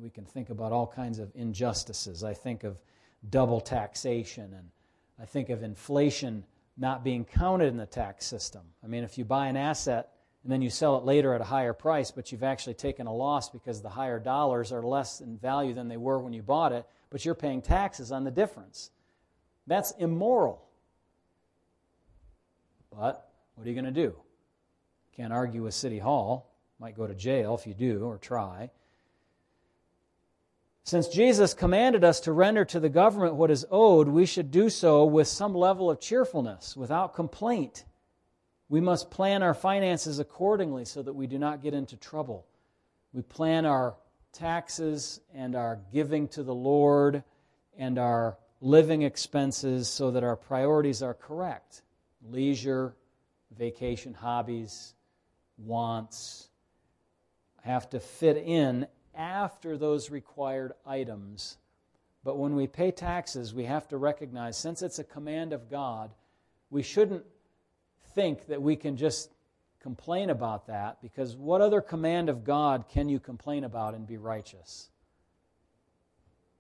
We 0.01 0.11
can 0.11 0.25
think 0.25 0.51
about 0.51 0.73
all 0.73 0.87
kinds 0.87 1.19
of 1.19 1.31
injustices. 1.35 2.23
I 2.23 2.35
think 2.35 2.65
of 2.65 2.83
double 3.31 3.61
taxation, 3.61 4.53
and 4.53 4.69
I 5.21 5.25
think 5.25 5.49
of 5.49 5.63
inflation 5.63 6.45
not 6.77 7.03
being 7.03 7.25
counted 7.25 7.69
in 7.69 7.77
the 7.77 7.87
tax 7.87 8.27
system. 8.27 8.63
I 8.85 8.87
mean, 8.89 9.05
if 9.05 9.17
you 9.17 9.25
buy 9.25 9.49
an 9.49 9.57
asset 9.57 10.11
and 10.47 10.53
then 10.53 10.63
you 10.63 10.71
sell 10.71 10.97
it 10.97 11.05
later 11.05 11.35
at 11.35 11.41
a 11.41 11.45
higher 11.45 11.73
price, 11.73 12.13
but 12.13 12.31
you've 12.31 12.45
actually 12.45 12.75
taken 12.75 13.09
a 13.09 13.13
loss 13.13 13.51
because 13.51 13.83
the 13.83 13.89
higher 13.89 14.21
dollars 14.21 14.71
are 14.71 14.81
less 14.81 15.21
in 15.21 15.37
value 15.37 15.75
than 15.75 15.89
they 15.89 15.97
were 15.97 16.21
when 16.21 16.33
you 16.33 16.41
bought 16.41 16.71
it, 16.71 16.87
but 17.11 17.25
you're 17.25 17.35
paying 17.35 17.61
taxes 17.61 18.13
on 18.13 18.23
the 18.23 18.31
difference. 18.31 18.93
That's 19.67 19.91
immoral. 19.99 20.65
But 22.93 23.29
what 23.57 23.67
are 23.67 23.69
you 23.69 23.75
going 23.75 23.93
to 23.93 24.01
do? 24.07 24.15
Can't 25.17 25.33
argue 25.33 25.65
with 25.65 25.75
City 25.75 25.99
Hall. 25.99 26.55
Might 26.79 26.97
go 26.97 27.09
to 27.09 27.15
jail 27.17 27.57
if 27.57 27.67
you 27.67 27.75
do 27.75 28.05
or 28.05 28.17
try. 28.17 28.71
Since 30.85 31.09
Jesus 31.09 31.55
commanded 31.55 32.05
us 32.05 32.21
to 32.21 32.31
render 32.31 32.65
to 32.67 32.79
the 32.79 32.89
government 32.89 33.35
what 33.35 33.51
is 33.51 33.67
owed, 33.69 34.07
we 34.07 34.27
should 34.27 34.53
do 34.53 34.71
so 34.71 35.07
with 35.07 35.27
some 35.27 35.57
level 35.57 35.91
of 35.91 35.99
cheerfulness, 35.99 36.77
without 36.77 37.15
complaint. 37.17 37.85
We 38.69 38.81
must 38.81 39.11
plan 39.11 39.43
our 39.43 39.55
finances 39.55 40.19
accordingly 40.19 40.85
so 40.85 41.03
that 41.03 41.13
we 41.13 41.27
do 41.27 41.39
not 41.39 41.63
get 41.63 41.75
into 41.75 41.97
trouble. 41.97 42.47
We 43.13 43.23
plan 43.23 43.65
our 43.65 43.95
taxes 44.33 45.21
and 45.35 45.55
our 45.55 45.79
giving 45.93 46.29
to 46.29 46.43
the 46.43 46.55
Lord 46.55 47.23
and 47.79 47.99
our 47.99 48.39
living 48.61 49.03
expenses 49.03 49.89
so 49.89 50.11
that 50.11 50.25
our 50.25 50.37
priorities 50.37 51.03
are 51.03 51.15
correct 51.15 51.83
leisure, 52.29 52.97
vacation, 53.57 54.13
hobbies, 54.13 54.95
wants 55.59 56.49
have 57.67 57.91
to 57.91 58.01
fit 58.01 58.37
in 58.37 58.87
after 59.15 59.77
those 59.77 60.11
required 60.11 60.73
items. 60.87 61.59
But 62.25 62.39
when 62.39 62.57
we 62.57 62.67
pay 62.67 62.91
taxes, 62.91 63.53
we 63.53 63.65
have 63.65 63.89
to 63.89 63.97
recognize, 63.97 64.57
since 64.57 64.83
it's 64.83 64.99
a 64.99 65.05
command 65.05 65.53
of 65.53 65.71
God, 65.71 66.13
we 66.71 66.83
shouldn't 66.83 67.25
think 68.17 68.47
that 68.47 68.61
we 68.61 68.75
can 68.75 68.97
just 68.97 69.31
complain 69.81 70.31
about 70.31 70.67
that 70.67 71.01
because 71.01 71.37
what 71.37 71.61
other 71.61 71.81
command 71.81 72.29
of 72.29 72.43
God 72.43 72.87
can 72.89 73.09
you 73.09 73.21
complain 73.21 73.63
about 73.63 73.95
and 73.95 74.05
be 74.05 74.17
righteous? 74.17 74.89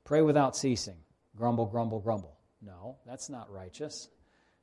Pray 0.04 0.22
without 0.22 0.56
ceasing. 0.56 0.98
Grumble, 1.36 1.66
grumble, 1.66 1.98
grumble. 1.98 2.36
No, 2.62 2.98
that's 3.04 3.28
not 3.28 3.50
righteous. 3.50 4.08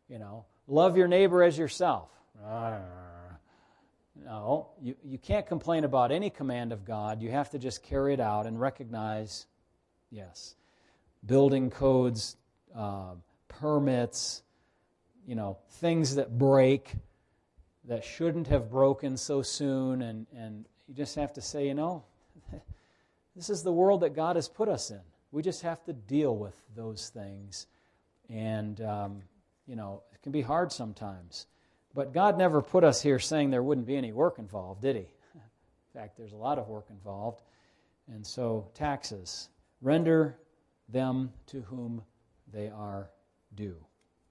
You 0.08 0.20
know, 0.20 0.46
love 0.68 0.96
your 0.96 1.08
neighbor 1.08 1.44
as 1.44 1.58
yourself. 1.58 2.10
No, 4.16 4.70
you, 4.82 4.96
you 5.04 5.18
can't 5.18 5.46
complain 5.46 5.84
about 5.84 6.12
any 6.12 6.30
command 6.30 6.72
of 6.72 6.86
God. 6.86 7.22
You 7.22 7.32
have 7.32 7.50
to 7.50 7.60
just 7.60 7.82
carry 7.82 8.14
it 8.14 8.20
out 8.20 8.46
and 8.46 8.60
recognize, 8.60 9.48
yes, 10.12 10.56
building 11.26 11.72
codes, 11.72 12.38
uh, 12.76 13.16
permits, 13.48 14.44
you 15.26 15.36
know, 15.36 15.58
things 15.70 16.16
that 16.16 16.38
break 16.38 16.96
that 17.86 18.04
shouldn't 18.04 18.48
have 18.48 18.70
broken 18.70 19.18
so 19.18 19.42
soon. 19.42 20.02
And, 20.02 20.28
and 20.36 20.66
you 20.88 20.94
just 20.94 21.16
have 21.16 21.34
to 21.34 21.42
say, 21.42 21.68
you 21.68 21.74
know, 21.74 22.04
this 23.36 23.50
is 23.50 23.64
the 23.64 23.74
world 23.74 24.02
that 24.02 24.16
God 24.16 24.36
has 24.36 24.48
put 24.48 24.70
us 24.70 24.90
in. 24.92 25.02
We 25.32 25.42
just 25.42 25.62
have 25.64 25.84
to 25.86 25.94
deal 25.94 26.36
with 26.36 26.56
those 26.76 27.10
things. 27.10 27.68
And, 28.30 28.80
um, 28.82 29.24
you 29.68 29.76
know, 29.76 30.04
it 30.14 30.22
can 30.22 30.32
be 30.32 30.42
hard 30.42 30.72
sometimes. 30.72 31.48
But 31.94 32.14
God 32.14 32.38
never 32.38 32.62
put 32.62 32.84
us 32.84 33.02
here 33.02 33.20
saying 33.20 33.52
there 33.52 33.64
wouldn't 33.64 33.88
be 33.88 33.96
any 33.96 34.12
work 34.12 34.40
involved, 34.40 34.82
did 34.82 34.96
He? 34.96 35.02
In 35.36 36.00
fact, 36.00 36.18
there's 36.18 36.32
a 36.32 36.38
lot 36.38 36.58
of 36.58 36.68
work 36.68 36.88
involved. 36.90 37.42
And 38.08 38.26
so, 38.26 38.68
taxes, 38.74 39.50
render 39.82 40.38
them 40.90 41.32
to 41.48 41.62
whom 41.62 42.02
they 42.52 42.70
are 42.70 43.10
due. 43.56 43.78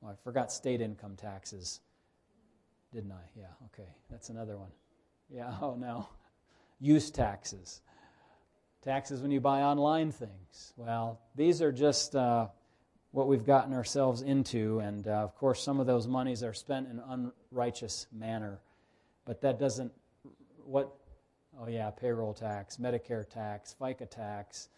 Well, 0.03 0.11
I 0.11 0.25
forgot 0.25 0.51
state 0.51 0.81
income 0.81 1.15
taxes, 1.17 1.81
didn't 2.93 3.13
I? 3.13 3.23
Yeah, 3.39 3.47
okay. 3.67 3.89
That's 4.11 4.31
another 4.31 4.59
one. 4.59 4.71
Yeah, 5.31 5.55
oh 5.63 5.77
no. 5.77 6.09
Use 6.81 7.11
taxes. 7.11 7.81
Taxes 8.85 9.23
when 9.23 9.31
you 9.31 9.41
buy 9.41 9.63
online 9.63 10.11
things. 10.11 10.73
Well, 10.77 11.21
these 11.37 11.63
are 11.63 11.71
just 11.71 12.17
uh, 12.17 12.49
what 13.13 13.29
we've 13.29 13.47
gotten 13.47 13.73
ourselves 13.73 14.23
into. 14.23 14.81
And 14.81 15.07
uh, 15.07 15.13
of 15.13 15.37
course, 15.37 15.63
some 15.63 15.79
of 15.79 15.87
those 15.87 16.09
monies 16.09 16.43
are 16.43 16.53
spent 16.53 16.89
in 16.89 17.01
unrighteous 17.53 18.09
manner. 18.13 18.59
But 19.25 19.41
that 19.43 19.61
doesn't, 19.61 19.93
what, 20.65 20.93
oh 21.61 21.69
yeah, 21.69 21.91
payroll 21.91 22.35
tax, 22.35 22.77
Medicare 22.79 23.29
tax, 23.29 23.77
FICA 23.81 24.11
tax. 24.11 24.69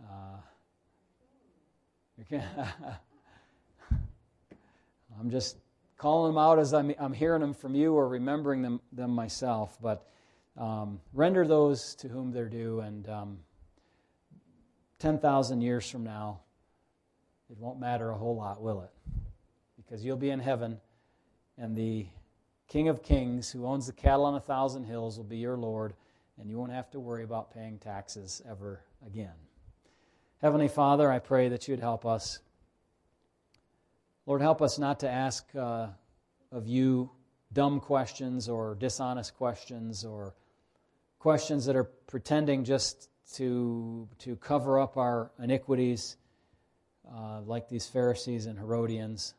Uh, 0.00 0.36
I'm 5.20 5.30
just 5.30 5.58
calling 5.98 6.32
them 6.32 6.38
out 6.38 6.58
as 6.58 6.72
I'm, 6.72 6.94
I'm 6.98 7.12
hearing 7.12 7.42
them 7.42 7.52
from 7.52 7.74
you 7.74 7.92
or 7.94 8.08
remembering 8.08 8.62
them, 8.62 8.80
them 8.90 9.10
myself. 9.10 9.76
But 9.82 10.08
um, 10.56 10.98
render 11.12 11.46
those 11.46 11.94
to 11.96 12.08
whom 12.08 12.32
they're 12.32 12.48
due. 12.48 12.80
And 12.80 13.06
um, 13.08 13.38
10,000 14.98 15.60
years 15.60 15.90
from 15.90 16.04
now, 16.04 16.40
it 17.50 17.58
won't 17.58 17.78
matter 17.78 18.10
a 18.10 18.16
whole 18.16 18.34
lot, 18.34 18.62
will 18.62 18.80
it? 18.80 18.90
Because 19.76 20.02
you'll 20.02 20.16
be 20.16 20.30
in 20.30 20.40
heaven, 20.40 20.80
and 21.58 21.76
the 21.76 22.06
King 22.68 22.88
of 22.88 23.02
Kings, 23.02 23.50
who 23.50 23.66
owns 23.66 23.86
the 23.86 23.92
cattle 23.92 24.24
on 24.24 24.36
a 24.36 24.40
thousand 24.40 24.84
hills, 24.84 25.16
will 25.16 25.24
be 25.24 25.38
your 25.38 25.56
Lord, 25.56 25.94
and 26.38 26.48
you 26.48 26.56
won't 26.56 26.72
have 26.72 26.90
to 26.92 27.00
worry 27.00 27.24
about 27.24 27.52
paying 27.52 27.78
taxes 27.78 28.40
ever 28.48 28.80
again. 29.04 29.34
Heavenly 30.40 30.68
Father, 30.68 31.10
I 31.10 31.18
pray 31.18 31.48
that 31.48 31.68
you'd 31.68 31.80
help 31.80 32.06
us. 32.06 32.38
Lord, 34.30 34.42
help 34.42 34.62
us 34.62 34.78
not 34.78 35.00
to 35.00 35.10
ask 35.10 35.44
uh, 35.56 35.88
of 36.52 36.68
you 36.68 37.10
dumb 37.52 37.80
questions 37.80 38.48
or 38.48 38.76
dishonest 38.76 39.34
questions 39.36 40.04
or 40.04 40.36
questions 41.18 41.66
that 41.66 41.74
are 41.74 41.90
pretending 42.06 42.62
just 42.62 43.08
to, 43.34 44.06
to 44.20 44.36
cover 44.36 44.78
up 44.78 44.96
our 44.96 45.32
iniquities 45.42 46.16
uh, 47.12 47.40
like 47.40 47.68
these 47.68 47.88
Pharisees 47.88 48.46
and 48.46 48.56
Herodians. 48.56 49.34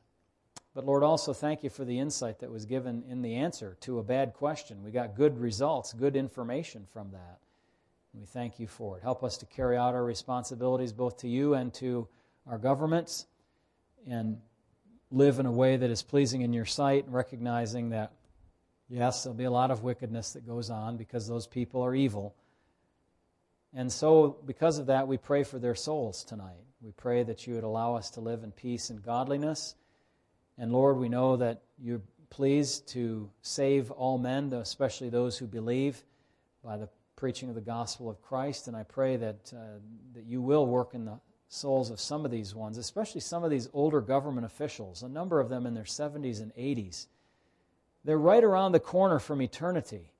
But 0.75 0.85
Lord, 0.85 1.03
also 1.03 1.31
thank 1.31 1.63
you 1.63 1.69
for 1.69 1.85
the 1.85 1.97
insight 1.97 2.39
that 2.39 2.51
was 2.51 2.65
given 2.65 3.05
in 3.09 3.21
the 3.21 3.35
answer 3.35 3.77
to 3.79 3.99
a 3.99 4.03
bad 4.03 4.33
question. 4.33 4.83
We 4.83 4.91
got 4.91 5.15
good 5.15 5.39
results, 5.39 5.93
good 5.93 6.17
information 6.17 6.85
from 6.91 7.11
that. 7.11 7.39
We 8.13 8.25
thank 8.25 8.59
you 8.59 8.67
for 8.67 8.97
it. 8.97 9.03
Help 9.03 9.23
us 9.23 9.37
to 9.37 9.45
carry 9.45 9.77
out 9.77 9.93
our 9.93 10.03
responsibilities 10.03 10.91
both 10.91 11.15
to 11.19 11.29
you 11.29 11.53
and 11.53 11.73
to 11.75 12.09
our 12.45 12.57
governments 12.57 13.27
and 14.05 14.41
live 15.11 15.39
in 15.39 15.45
a 15.45 15.51
way 15.51 15.77
that 15.77 15.89
is 15.89 16.01
pleasing 16.01 16.41
in 16.41 16.53
your 16.53 16.65
sight, 16.65 17.05
recognizing 17.07 17.89
that, 17.89 18.13
yes, 18.89 19.23
there'll 19.23 19.37
be 19.37 19.43
a 19.43 19.51
lot 19.51 19.71
of 19.71 19.83
wickedness 19.83 20.33
that 20.33 20.47
goes 20.47 20.69
on 20.69 20.97
because 20.97 21.27
those 21.27 21.47
people 21.47 21.81
are 21.81 21.93
evil. 21.93 22.35
And 23.73 23.91
so, 23.91 24.37
because 24.45 24.79
of 24.79 24.87
that, 24.87 25.07
we 25.07 25.17
pray 25.17 25.43
for 25.43 25.59
their 25.59 25.75
souls 25.75 26.23
tonight. 26.23 26.63
We 26.81 26.91
pray 26.91 27.23
that 27.23 27.45
you 27.45 27.55
would 27.55 27.63
allow 27.63 27.95
us 27.95 28.09
to 28.11 28.21
live 28.21 28.43
in 28.43 28.51
peace 28.51 28.89
and 28.89 29.03
godliness. 29.03 29.75
And 30.57 30.71
Lord, 30.71 30.97
we 30.97 31.09
know 31.09 31.37
that 31.37 31.61
you're 31.77 32.01
pleased 32.29 32.87
to 32.89 33.29
save 33.41 33.91
all 33.91 34.17
men, 34.17 34.51
especially 34.53 35.09
those 35.09 35.37
who 35.37 35.45
believe, 35.45 36.03
by 36.63 36.77
the 36.77 36.89
preaching 37.21 37.49
of 37.49 37.55
the 37.55 37.61
gospel 37.61 38.09
of 38.09 38.19
Christ, 38.21 38.67
and 38.67 38.75
I 38.75 38.81
pray 38.81 39.15
that, 39.17 39.53
uh, 39.55 39.77
that 40.15 40.25
you 40.25 40.41
will 40.41 40.65
work 40.65 40.95
in 40.95 41.05
the 41.05 41.19
souls 41.53 41.91
of 41.91 41.99
some 41.99 42.23
of 42.23 42.31
these 42.31 42.55
ones, 42.55 42.77
especially 42.77 43.19
some 43.19 43.43
of 43.43 43.51
these 43.51 43.67
older 43.73 43.99
government 43.99 44.45
officials, 44.45 45.03
a 45.03 45.09
number 45.09 45.41
of 45.41 45.49
them 45.49 45.65
in 45.65 45.73
their 45.73 45.83
70s 45.83 46.41
and 46.41 46.55
80s. 46.55 47.07
They're 48.05 48.17
right 48.17 48.43
around 48.43 48.71
the 48.71 48.79
corner 48.79 49.19
from 49.19 49.41
eternity, 49.41 50.13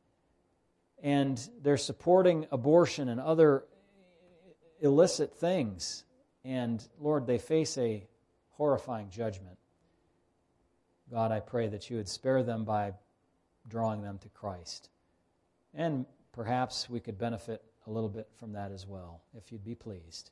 and 1.01 1.41
they're 1.63 1.77
supporting 1.77 2.47
abortion 2.51 3.07
and 3.07 3.21
other 3.21 3.63
illicit 4.81 5.33
things. 5.33 6.03
And 6.43 6.85
Lord, 6.99 7.25
they 7.27 7.37
face 7.37 7.77
a 7.77 8.05
horrifying 8.51 9.09
judgment. 9.09 9.57
God, 11.09 11.31
I 11.31 11.39
pray 11.39 11.69
that 11.69 11.89
you 11.89 11.95
would 11.95 12.09
spare 12.09 12.43
them 12.43 12.65
by 12.65 12.91
drawing 13.69 14.01
them 14.01 14.17
to 14.19 14.29
Christ. 14.29 14.89
And 15.73 16.05
perhaps 16.33 16.89
we 16.89 16.99
could 16.99 17.17
benefit 17.17 17.63
a 17.87 17.89
little 17.89 18.09
bit 18.09 18.27
from 18.35 18.51
that 18.51 18.73
as 18.73 18.85
well, 18.85 19.21
if 19.37 19.49
you'd 19.51 19.63
be 19.63 19.75
pleased. 19.75 20.31